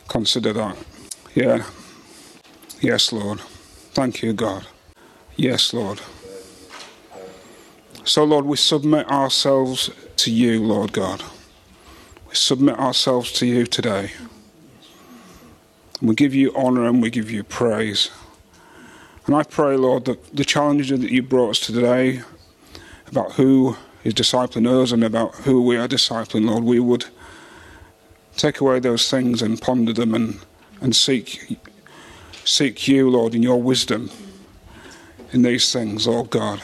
[0.06, 0.76] consider that.
[1.34, 1.64] Yeah.
[2.82, 3.40] Yes, Lord.
[3.94, 4.66] Thank you, God.
[5.34, 6.02] Yes, Lord.
[8.04, 11.24] So, Lord, we submit ourselves to you, Lord God.
[12.28, 14.12] We submit ourselves to you today.
[16.02, 18.10] We give you honour and we give you praise.
[19.26, 22.20] And I pray, Lord, that the challenges that you brought us to today
[23.06, 27.06] about who is discipling us and about who we are discipling, Lord, we would
[28.36, 30.38] take away those things and ponder them and,
[30.82, 31.58] and seek,
[32.44, 34.10] seek you, Lord, in your wisdom
[35.32, 36.60] in these things, Lord God.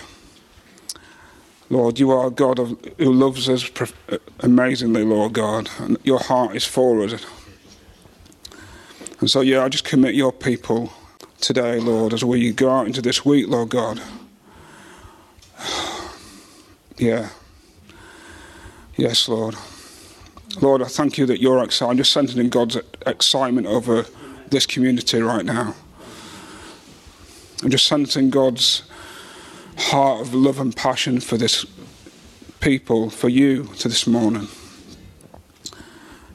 [1.75, 6.21] Lord, you are a God of, who loves us uh, amazingly, Lord God, and your
[6.21, 7.27] heart is for us.
[9.19, 10.93] And so, yeah, I just commit your people
[11.41, 14.01] today, Lord, as we go out into this week, Lord God.
[16.97, 17.31] Yeah.
[18.97, 19.57] Yes, Lord.
[20.61, 21.91] Lord, I thank you that you're excited.
[21.91, 24.07] I'm just sensing God's excitement over
[24.49, 25.75] this community right now.
[27.65, 28.85] I'm just sensing God's
[29.79, 31.67] heart of love and passion for this
[32.61, 34.49] people, for you to this morning.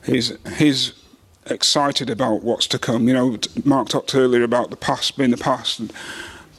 [0.06, 0.94] He's, he's
[1.46, 3.08] excited about what's to come.
[3.08, 5.94] You know, Mark talked earlier about the past being the past, and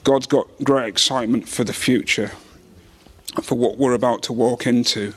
[0.04, 2.32] God's got great excitement for the future,
[3.42, 5.14] for what we're about to walk into.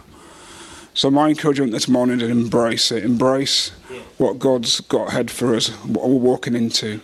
[0.94, 3.04] So my encouragement this morning is embrace it.
[3.04, 3.70] Embrace
[4.18, 7.02] what God's got ahead for us, what we're walking into.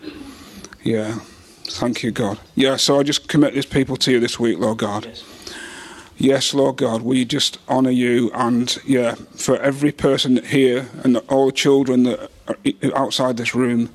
[0.84, 1.20] Yeah.
[1.70, 2.40] Thank you, God.
[2.56, 5.06] Yeah, so I just commit these people to you this week, Lord God.
[5.06, 5.24] Yes.
[6.22, 11.46] Yes, Lord God, we just honour you, and yeah, for every person here and all
[11.46, 12.58] the children that are
[12.94, 13.90] outside this room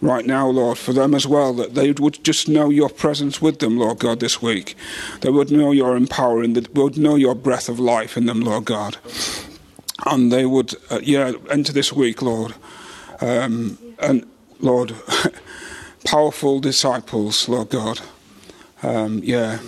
[0.00, 3.58] right now, Lord, for them as well, that they would just know your presence with
[3.58, 4.76] them, Lord God, this week.
[5.20, 8.64] They would know your empowering, they would know your breath of life in them, Lord
[8.64, 8.98] God.
[10.06, 12.54] And they would, uh, yeah, enter this week, Lord.
[13.20, 14.24] Um, and
[14.60, 14.94] Lord,
[16.08, 18.00] powerful disciples, Lord God.
[18.82, 19.58] Um, yeah,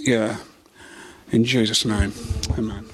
[0.00, 0.38] yeah.
[1.30, 2.12] In Jesus' name,
[2.58, 2.84] amen.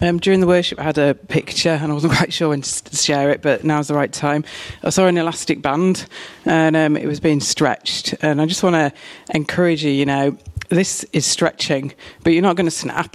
[0.00, 2.96] Um, during the worship, I had a picture, and I wasn't quite sure when to
[2.96, 4.44] share it, but now's the right time.
[4.82, 6.06] I saw an elastic band,
[6.44, 8.14] and um, it was being stretched.
[8.20, 8.92] And I just want to
[9.34, 10.36] encourage you, you know,
[10.68, 11.92] this is stretching,
[12.24, 13.14] but you're not going to snap.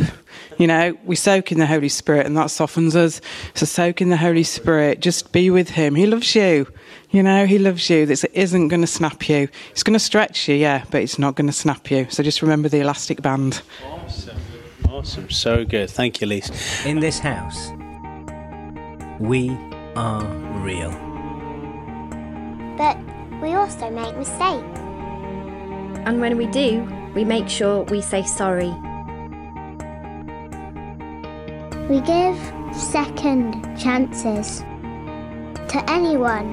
[0.58, 3.22] You know, we soak in the Holy Spirit and that softens us.
[3.54, 4.99] So soak in the Holy Spirit.
[4.99, 5.95] Just be with Him.
[5.95, 6.68] He loves you.
[7.10, 8.06] You know, He loves you.
[8.06, 9.47] This isn't going to snap you.
[9.72, 12.08] It's going to stretch you, yeah, but it's not going to snap you.
[12.10, 13.62] So just remember the elastic band.
[13.86, 14.38] Awesome.
[14.89, 15.30] Awesome.
[15.30, 15.89] So good.
[15.89, 16.51] Thank you, Lise.
[16.86, 17.72] In this house,
[19.20, 19.49] we
[19.95, 20.24] are
[20.62, 20.91] real.
[22.78, 22.97] But
[23.41, 24.80] we also make mistakes.
[26.06, 28.74] And when we do, we make sure we say sorry.
[31.90, 32.38] We give
[32.74, 34.60] second chances
[35.68, 36.48] to anyone.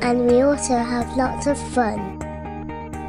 [0.00, 2.00] And we also have lots of fun.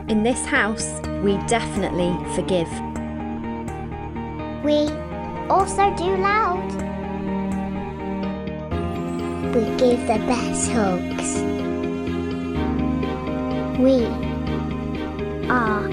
[0.09, 2.67] In this house, we definitely forgive.
[4.65, 4.89] We
[5.49, 6.67] also do loud.
[9.55, 11.41] We give the best hugs.
[13.79, 14.03] We
[15.49, 15.89] are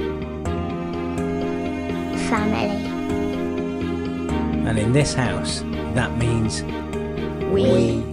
[2.28, 2.89] family.
[4.66, 5.60] And in this house,
[5.94, 6.62] that means
[7.52, 8.04] we,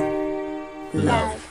[0.93, 1.46] we love.